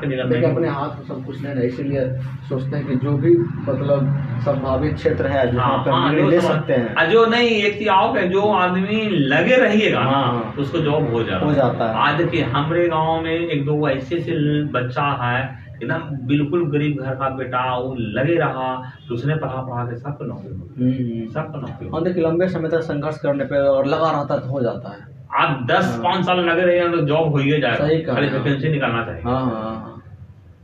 करिएगा 0.00 0.24
देखिए 0.24 0.40
नहीं 0.40 0.54
अपने 0.54 0.68
हाथ 0.68 0.98
में 0.98 1.04
सब 1.06 1.24
कुछ 1.26 1.42
नहीं 1.42 1.54
है 1.54 1.66
इसीलिए 1.66 2.04
सोचते 2.48 2.76
हैं 2.76 2.86
कि 2.86 2.94
जो 2.96 3.12
भी 3.16 3.34
मतलब 3.68 4.08
संभावित 4.44 4.94
क्षेत्र 4.94 5.26
है 5.26 5.50
जहाँ 5.52 5.68
हाँ, 5.68 5.78
पे 5.84 5.90
हाँ, 5.90 6.12
ले 6.30 6.40
सकते 6.40 6.72
हैं 6.72 7.08
जो 7.10 7.24
नहीं 7.26 7.48
एक 7.48 7.78
चीज़ 7.78 7.88
आओ 7.88 8.12
कि 8.14 8.26
जो 8.28 8.42
आदमी 8.54 9.08
लगे 9.28 9.56
रहिएगा 9.56 10.00
ना 10.00 10.10
हाँ। 10.10 10.54
उसको 10.58 10.78
जॉब 10.78 11.10
हो 11.12 11.22
जाता 11.22 11.46
हो 11.46 11.52
जाता 11.52 11.88
है। 11.88 11.94
आज 11.98 12.20
देखिए 12.22 12.42
हमारे 12.42 12.88
गाँव 12.88 13.20
में 13.22 13.32
एक 13.32 13.64
दो 13.66 13.88
ऐसे 13.88 14.16
ऐसे 14.16 14.62
बच्चा 14.72 15.04
है 15.22 15.66
एकदम 15.82 16.26
बिल्कुल 16.26 16.64
गरीब 16.70 17.00
घर 17.02 17.14
का 17.14 17.28
बेटा 17.28 17.60
वो 17.76 17.94
लगे 17.94 18.34
रहा 18.34 18.74
तो 19.08 19.14
उसने 19.14 19.34
पढ़ा 19.34 19.60
पढ़ा 19.62 19.84
के 19.84 19.98
सबको 19.98 20.24
नौकरी 20.24 20.54
हो 20.54 20.64
गई 20.78 20.84
हम्म। 20.84 21.28
सबको 21.32 21.60
नौकरी 21.60 21.88
हो 21.88 21.94
हाँ 21.94 22.02
देखिए 22.04 22.22
लंबे 22.24 22.48
समय 22.48 22.68
तक 22.68 22.80
संघर्ष 22.80 23.18
करने 23.18 23.44
पे 23.44 23.60
और 23.68 23.86
लगा 23.86 24.10
रहता 24.10 24.34
है 24.34 24.40
तो 24.40 24.46
हो 24.46 24.62
जाता 24.62 24.94
है। 24.96 25.17
आप 25.36 25.66
दस 25.70 26.00
पाँच 26.04 26.26
साल 26.26 26.40
लगे 26.40 26.62
रहे 26.62 26.88
तो 26.88 26.98
जॉब 26.98 27.32
हो 27.32 27.38
ही। 27.38 27.50
हाँ। 27.50 27.88
जाएगा। 27.88 28.14
खाली 28.14 28.28
वैकेंसी 28.28 28.68
निकालना 28.68 29.04
चाहिए। 29.04 29.22
हाँ 29.22 29.40
हाँ 29.40 29.50
हाँ। 29.50 30.02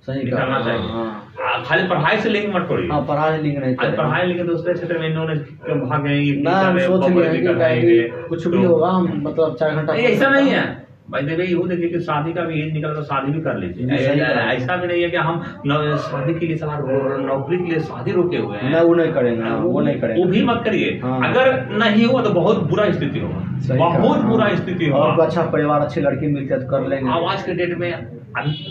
सही 0.07 0.25
निकालना 0.25 0.55
हाँ, 0.55 0.65
चाहिए। 0.65 0.89
हाँ। 0.89 1.65
खाली 1.65 1.89
पढ़ाई 1.89 2.21
से 2.21 2.29
लिंक 2.29 2.57
मत 2.57 2.69
छोड़िए। 2.69 2.89
हाँ 2.91 3.01
पढ़ाई 3.03 3.39
लिंक 3.39 3.59
नहीं 3.59 3.75
खाली 3.75 3.97
पढ़ाई 3.97 4.27
लिखे 4.27 4.45
दूसरे 4.45 4.75
क्षेत्र 4.75 4.99
में 4.99 5.09
इन्होंने 5.11 5.35
भाग 5.87 6.07
है, 7.57 7.59
हैं 7.59 7.59
कहीं 7.59 8.29
कुछ 8.29 8.47
भी 8.47 8.57
तो- 8.59 8.67
होगा 8.67 8.89
हम 8.89 9.21
मतलब 9.23 9.57
चार 9.57 9.71
घंटा 9.71 9.95
ऐसा 9.95 10.29
नहीं 10.29 10.51
है। 10.51 10.87
भाई 11.11 11.23
देखिए 11.23 11.47
यू 11.47 11.63
देखिए 11.69 11.89
कि 11.89 11.99
शादी 12.01 12.33
का 12.33 12.43
भी 12.43 12.61
एज 12.61 12.73
निकल 12.73 12.95
तो 12.95 13.03
शादी 13.03 13.33
भी 13.33 13.41
कर 13.41 13.57
लीजिए। 13.59 13.87
जी, 13.87 14.21
ऐसा 14.21 14.77
भी 14.77 14.87
नहीं 14.87 15.03
है 15.03 15.11
कि 15.11 15.17
हम 15.17 15.43
शादी 16.05 16.35
के 16.35 16.47
लिए 16.47 16.57
सलाह 16.57 16.79
नौकरी 17.21 17.59
के 17.59 17.65
लिए 17.65 17.81
शादी 17.81 18.13
रोके 18.13 18.37
हुए 18.37 18.59
हैं। 18.59 18.81
वो 18.81 18.95
नहीं 18.95 19.13
करेंगे 19.13 19.43
हाँ, 19.43 19.57
वो 19.57 19.81
नहीं 19.81 20.01
करेंगे। 20.01 20.23
वो 20.23 20.29
भी 20.31 20.45
मत 20.45 20.63
करिए। 20.65 20.99
हाँ। 21.05 21.21
अगर 21.29 21.69
नहीं 21.79 22.07
हुआ 22.07 22.23
तो 22.23 22.31
बहुत 22.33 22.63
बुरा 22.71 22.91
स्थिति 22.93 23.19
होगा। 23.19 23.75
बहुत 23.77 24.21
हाँ। 24.21 24.31
बुरा 24.31 24.49
स्थिति 24.57 24.91
और 24.91 25.11
होगा 25.11 25.25
अच्छा 25.25 25.43
परिवार 25.51 25.81
अच्छी 25.81 26.01
लड़की 26.01 26.27
मिलती 26.29 26.55
है 26.55 26.61
तो 26.61 26.71
कर 26.71 26.89
लेंगे। 26.89 27.11
आज 27.31 27.43
के 27.43 27.55
डेट 27.55 27.79
में 27.79 27.91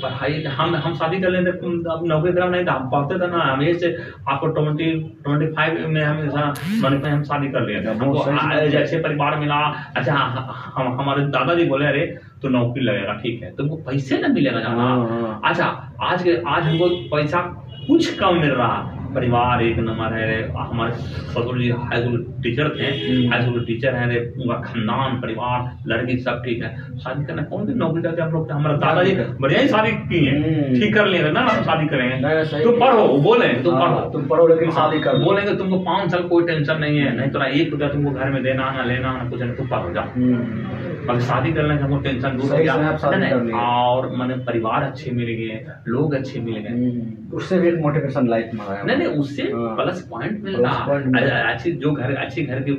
पढ़ाई 0.02 0.44
हम 0.58 0.76
हम 0.76 0.94
शादी 0.96 1.20
कर 1.22 1.30
लेते 1.30 1.50
अब 1.92 2.06
नौकरी 2.08 2.32
करा 2.34 2.48
नहीं 2.50 2.66
था 2.66 2.72
हम 2.74 2.90
पढ़ते 2.90 3.20
थे 3.20 3.28
ना 3.32 3.42
हमें 3.44 3.78
से 3.80 3.96
आपको 4.30 4.48
ट्वेंटी 4.48 4.92
ट्वेंटी 5.24 5.48
फाइव 5.54 5.88
में 5.88 6.02
हम 6.02 6.18
ट्वेंटी 6.28 6.98
फाइव 6.98 7.14
हम 7.16 7.24
शादी 7.24 7.48
कर 7.48 7.66
लिए 7.68 7.80
थे 7.80 7.84
जैसे 7.84 8.06
हमको 8.06 8.98
है। 8.98 9.02
परिवार 9.04 9.36
मिला 9.40 9.60
अच्छा 9.96 10.14
हम 10.76 11.00
हमारे 11.00 11.26
दादाजी 11.38 11.66
बोले 11.66 11.86
अरे 11.86 12.06
तो 12.42 12.50
नौकरी 12.50 12.84
लगेगा 12.84 13.14
ठीक 13.14 13.44
है 13.44 13.56
तुमको 13.56 13.76
पैसे 13.76 14.18
ना 14.18 14.28
मिलेगा 14.28 14.60
जाना 14.60 14.84
हाँ। 14.84 15.42
अच्छा 15.46 15.66
आज 16.02 16.24
के 16.24 16.36
आज 16.48 16.64
हमको 16.64 16.90
पैसा 17.16 17.42
कुछ 17.88 18.14
कम 18.20 18.36
मिल 18.36 18.52
रहा 18.52 18.76
परिवार 19.16 19.64
एक 19.64 19.78
नंबर 19.80 20.14
है 20.14 20.26
रे। 20.28 20.42
हमारे 20.58 20.92
ससुर 20.94 21.58
जी 21.60 21.70
हाई 21.82 22.02
स्कूल 22.02 22.26
टीचर 22.44 22.70
थे। 22.78 22.88
हम्म। 22.94 23.32
हाई 23.32 23.42
स्कूल 23.42 23.64
टीचर 23.66 23.96
हैं 23.96 24.08
रे। 24.10 24.20
उनका 24.38 24.56
खानदान 24.62 25.20
परिवार 25.22 25.70
लड़की 25.88 26.18
सब 26.20 26.42
ठीक 26.46 26.64
है। 26.64 26.72
शादी 27.00 27.26
करना 27.26 27.44
कौन 27.52 27.66
सी 27.68 27.74
नौकरी 27.80 28.02
करते 28.02 28.22
हम 28.22 28.32
लोग? 28.32 28.52
हमारे 28.52 28.78
दादाजी 28.78 29.16
बढ़िया 29.42 29.60
ही 29.62 29.68
शादी 29.68 29.92
की 30.10 30.26
है। 30.26 30.36
हम्म। 30.38 30.80
ठीक 30.80 30.94
कर 30.96 31.08
लिए 31.08 31.32
ना 31.32 31.42
हम 31.42 31.64
शादी 31.64 31.88
करेंगे 31.88 32.64
तुम 32.64 32.80
पढ़ो 32.80 33.08
बोले 33.24 33.48
तुम 33.64 33.76
हाँ, 33.76 33.90
पढ़ो। 33.90 34.10
तुम 34.12 34.26
पढ़ो 34.28 34.48
लेकिन 34.48 34.72
शादी 34.72 35.00
कर। 35.00 35.18
बोलेंगे 35.24 35.56
तुमको 35.56 35.80
पाँच 35.84 36.12
साल 36.12 36.24
कोई 36.30 36.46
टेंशन 36.48 36.78
नहीं 36.80 37.00
है। 37.00 37.16
नहीं 37.18 37.30
तो 37.30 37.40
ना 37.40 37.46
एक 37.62 37.72
रुपया 37.72 37.90
तुमको 37.90 38.12
घर 38.12 38.30
में 38.30 38.42
देना 38.44 38.72
ना 38.72 38.84
लेना 38.84 39.14
ना 39.14 39.30
कुछ 39.30 39.42
नहीं 39.42 39.56
तुम 39.56 39.68
पढ़ो 39.68 39.94
जाओ। 39.94 40.93
हम्म। 41.10 41.20
शादी 41.20 41.52
करने 41.54 41.78
से 41.78 41.84
हमको 41.84 41.98
टेंशन 41.98 42.38
दूर 42.38 42.52
हो 42.52 42.58
गया 42.58 42.76
नहीं, 42.76 43.34
नहीं। 43.34 43.54
और 43.54 44.10
मैंने 44.16 44.36
परिवार 44.46 44.84
अच्छे 44.84 45.12
मिल 45.12 45.26
गए 45.26 45.66
लोग 45.88 46.14
अच्छे 46.14 46.40
मिल 46.40 46.58
गए 46.58 46.70
हम्म। 46.70 47.36
उससे 47.36 47.60
भी 47.60 47.68
एक 47.68 47.80
मोटिवेशन 47.80 48.28
लाइफ 48.28 48.52
में 48.54 48.66
आया 48.66 48.84
नहीं 48.84 48.98
नहीं 48.98 49.08
उससे 49.08 49.44
हाँ। 49.44 49.76
प्लस 49.76 50.02
पॉइंट 50.12 50.44
मिलता 50.44 50.86
पॉइंट 50.88 51.06
मिलता। 51.06 51.42
अच्छी 51.52 51.72
जो 51.72 51.92
घर 51.92 52.16
अच्छी 52.16 52.44
घर 52.44 52.60
की 52.60 52.72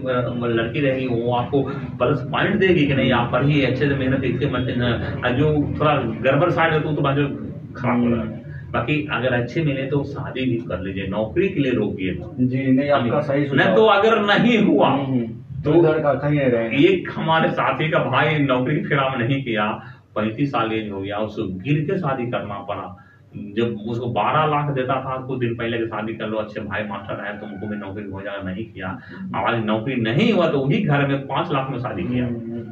लड़की 0.55 0.81
रहेगी 0.81 1.07
वो 1.07 1.33
आपको 1.35 1.63
प्लस 1.99 2.27
पॉइंट 2.31 2.57
देगी 2.57 2.87
कि 2.87 2.95
नहीं 2.95 3.13
आप 3.13 3.33
पढ़िए 3.33 3.67
अच्छे 3.67 3.89
से 3.89 3.95
मेहनत 3.95 4.25
मत 4.53 5.33
जो 5.39 5.53
थोड़ा 5.81 5.95
गड़बड़ 5.97 6.51
साइड 6.51 6.73
है 6.73 6.81
तो 6.81 7.03
बाजू 7.03 7.27
खराब 7.77 8.01
हो 8.01 8.05
हम्म। 8.05 8.17
जाएगा 8.17 8.43
बाकी 8.73 8.95
अगर 9.13 9.33
अच्छे 9.33 9.63
मिले 9.63 9.83
तो 9.83 10.03
शादी 10.05 10.45
भी 10.45 10.57
कर 10.69 10.81
लीजिए 10.81 11.07
नौकरी 11.07 11.49
के 11.49 11.61
लिए 11.61 11.73
रोकिए 11.73 12.15
जी 12.41 12.73
नहीं 12.73 12.91
आपका 12.91 13.21
सही 13.21 13.47
नहीं 13.55 13.75
तो 13.75 13.85
अगर 13.87 14.19
नहीं 14.21 14.59
हुआ 14.59 14.89
हम्म। 14.89 15.27
तो 15.65 15.73
एक 16.81 17.11
हमारे 17.17 17.51
साथी 17.51 17.89
का 17.91 17.99
भाई 18.05 18.39
नौकरी 18.39 18.77
की 18.77 18.85
फिराम 18.85 19.19
नहीं 19.19 19.43
किया 19.45 19.67
पैंतीस 20.15 20.51
साल 20.53 20.73
एज 20.73 20.91
हो 20.91 21.01
गया 21.01 21.19
उसको 21.19 21.45
गिर 21.61 21.81
के 21.85 21.99
शादी 21.99 22.27
करना 22.31 22.59
पड़ा। 22.69 22.97
जब 23.57 23.79
उसको 23.89 24.07
बारह 24.13 24.45
लाख 24.47 24.71
देता 24.75 24.95
था 25.01 25.17
कुछ 25.27 25.39
दिन 25.39 25.55
पहले 25.55 25.79
कि 25.79 25.87
शादी 25.87 26.15
कर 26.15 26.29
लो 26.29 26.39
अच्छे 26.39 26.61
भाई 26.61 26.83
मास्टर 26.85 27.25
है 27.25 27.33
तुमको 27.41 27.67
भी 27.67 27.77
नौकरी 27.77 28.11
हो 28.11 28.21
जाएगा 28.23 28.51
नहीं 28.51 28.65
किया। 28.65 28.89
आज 29.37 29.65
नौकरी 29.65 29.97
नहीं 30.03 30.33
हुआ 30.33 30.49
तो 30.49 30.59
वही 30.61 30.83
घर 30.83 31.07
में 31.07 31.27
पाँच 31.27 31.53
लाख 31.53 31.71
में 31.71 31.79
शादी 31.79 32.03
किया। 32.03 32.27
हम्म। 32.27 32.63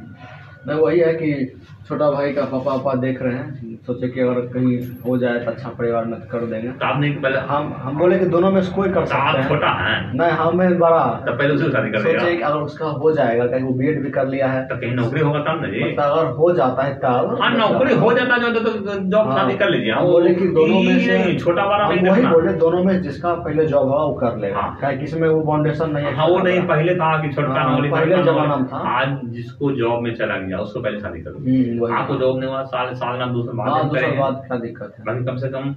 नहीं 0.67 0.79
वही 0.81 1.01
है 1.01 1.15
कि 1.15 1.61
छोटा 1.89 2.11
भाई 2.11 2.33
का 2.33 2.45
पापा 2.45 2.77
पापा 2.77 2.95
देख 3.01 3.23
रहे 3.23 3.35
हैं। 3.35 3.72
सोचे 3.87 4.09
कि 4.09 4.21
अगर 4.21 4.41
कहीं 4.47 4.77
हो 5.07 5.17
जाए 5.19 5.39
तो 5.39 5.51
अच्छा 5.51 5.69
परिवार 5.79 6.05
में 6.05 6.19
तो 6.21 6.27
कर 6.33 6.45
देंगे। 6.47 6.69
तो 6.73 6.87
आपने 6.87 7.09
पहले 7.23 7.39
हम 7.47 7.73
हम 7.83 7.99
बोले 7.99 8.19
कि 8.19 8.25
दोनों 8.25 8.51
में 8.51 8.61
से 8.63 8.73
कोई 8.73 8.89
कर 8.89 9.01
तो 9.01 9.07
सकते 9.07 9.39
हैं। 9.39 9.49
छोटा 9.49 9.71
है। 9.79 9.95
नहीं 10.19 10.31
हम 10.31 10.49
हमें 10.49 10.79
बड़ा 10.79 11.01
तो 11.27 11.33
पहले 11.33 11.55
उसे 11.55 11.71
शादी 11.73 11.91
कर 11.91 11.99
सोचे 11.99 12.35
कि 12.37 12.43
अगर 12.43 12.59
उसका 12.59 12.87
हो 13.03 13.11
जाएगा 13.13 13.47
कहीं 13.47 13.65
वो 13.65 13.73
बीएड 13.73 14.03
भी 14.03 14.11
कर 14.11 14.27
लिया 14.29 14.49
है। 14.49 14.63
तो 14.69 14.77
कहीं 14.77 14.93
नौकरी 14.93 15.21
होगा 15.21 15.41
तब 15.41 15.61
ना 15.63 15.69
जी। 15.69 15.83
मतलब 15.85 16.05
अगर 16.05 16.31
हो 16.37 16.53
जाता 16.53 16.83
है 16.83 16.95
तब। 16.95 17.37
हाँ 17.41 17.51
नौकरी 17.57 17.95
हो 17.95 18.13
जाता 18.13 18.37
जो 18.39 18.61
तो 18.61 18.95
जॉब 18.99 19.31
हाँ। 19.31 19.39
शादी 19.39 19.57
कर 19.57 19.71
लीजिए। 19.71 19.93
हम 19.93 20.07
बोले 20.07 20.35
कि 20.35 20.47
दोनों 20.59 20.83
में 20.83 20.99
से 20.99 21.35
छोटा 21.39 21.67
बड़ा 21.67 21.89
वही 21.89 22.27
बोले 22.27 22.53
दोनों 22.63 22.85
में 22.85 23.03
जिसका 23.03 23.35
पहले 23.43 23.67
जॉब 23.67 23.89
होगा 23.89 24.05
वो 24.05 24.15
कर 24.15 24.37
लेगा। 24.37 24.61
हाँ। 24.61 24.77
क्या 24.81 24.93
किसी 24.93 25.21
में 25.21 25.29
वो 25.29 25.41
फाउंडेशन 25.43 25.91
नहीं 25.91 26.07
है 26.07 26.15
हाँ 26.17 26.29
वो 26.29 26.39
नहीं 26.39 26.61
पहले 26.69 26.95
था 26.95 27.11
कि 27.23 27.33
छोटा 27.33 27.61
हाँ, 27.61 27.81
पहले 27.91 28.23
जमाना 28.23 28.57
में 28.57 28.67
था। 28.67 28.85
आज 28.93 29.19
जिसको 29.33 29.73
जॉब 29.73 30.03
में 30.03 30.15
चला 30.15 30.37
गया 30.39 30.59
उसको 30.59 30.81
पहले 30.81 31.01
शादी 31.01 31.21
कर। 31.21 31.37
हम्म, 31.41 31.93
आपको 31.95 32.17
जॉब 32.17 32.39
नहीं 32.41 32.51
हुआ 32.51 32.63
साल 32.73 32.95
साल 32.95 33.19
ना 33.19 33.27
दूसरा 33.33 33.71
हाँ 33.73 34.15
बात 34.19 34.61
दिक्कत 34.61 34.95
है। 34.99 35.25
कम 35.25 35.37
से 35.37 35.49
कम। 35.49 35.73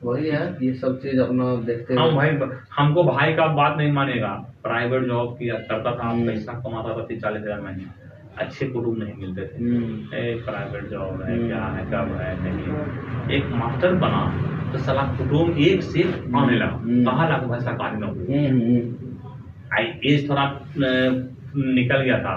तो 0.00 0.10
वही 0.10 0.28
है 0.28 0.42
ये 0.62 0.72
सब 0.74 0.98
चीज़ 1.02 1.20
अपना 1.20 1.54
देखते 1.66 1.94
हम 1.94 2.14
भाई 2.16 2.38
हमको 2.76 3.04
भाई 3.04 3.32
का 3.34 3.46
बात 3.54 3.76
नहीं 3.76 3.92
मानेगा। 3.92 4.28
प्राइवेट 4.62 5.06
जॉब 5.06 5.32
किया 5.38 5.54
करता 5.70 5.94
था 5.94 6.08
हम्म। 6.08 6.26
पैसा 6.26 6.52
कमाता 6.66 6.96
था 6.96 7.04
तीस 7.06 7.22
चालीस 7.22 7.42
हज़ार 7.42 7.60
महीने। 7.60 7.86
अच्छे 8.38 8.66
कुटुंब 8.66 8.98
नहीं 8.98 9.14
मिलते 9.16 9.42
थे। 9.42 9.62
हम्म, 9.62 10.44
प्राइवेट 10.44 10.88
जॉब 10.90 11.22
है 11.22 11.32
हम्म। 11.32 11.46
क्या 11.48 11.64
है 11.66 11.84
कब 11.86 12.12
है 12.16 12.30
नहीं। 12.42 13.36
एक 13.36 13.50
मास्टर 13.54 13.94
बना 14.04 14.22
तो 14.72 14.78
साला 14.78 15.02
कुटुंब 15.18 15.58
एक 15.60 15.82
से 15.82 16.02
आने 16.02 16.56
लगा। 16.56 16.72
हम्म। 16.74 17.04
कहाँ 17.04 17.28
लगा 17.28 17.46
भाई 17.46 17.60
सरकारी 17.60 17.96
नौकरी 17.96 18.46
हम्म, 18.46 18.60
हम्म, 18.60 19.26
आई 19.78 19.84
एज 20.06 20.28
थोड़ा 20.30 20.44
निकल 21.74 22.00
गया 22.02 22.18
था। 22.18 22.34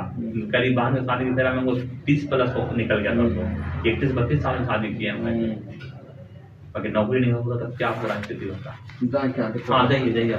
करीब 0.53 0.75
बाद 0.75 0.93
में 0.93 1.01
शादी 1.01 1.25
की 1.25 1.33
तरह 1.35 1.53
मेरे 1.53 1.65
को 1.65 1.73
तीस 2.05 2.27
प्लस 2.27 2.53
निकल 2.77 2.99
गया 2.99 3.13
था। 3.15 3.23
इकतीस 3.89 4.11
बत्तीस 4.11 4.39
साल 4.43 4.59
में 4.59 4.65
शादी 4.65 4.93
किया 4.93 5.13
हमने। 5.13 5.47
बाकी 6.73 6.89
नौकरी 6.89 7.19
नहीं 7.19 7.31
होगा 7.31 7.55
तो 7.55 7.65
क्या 7.77 7.89
पूरा 7.91 8.15
स्थिति 8.21 8.45
होता 8.45 8.71
है 8.71 8.77
हाँ 9.69 9.87
जाइए 9.89 10.11
जाइए 10.11 10.33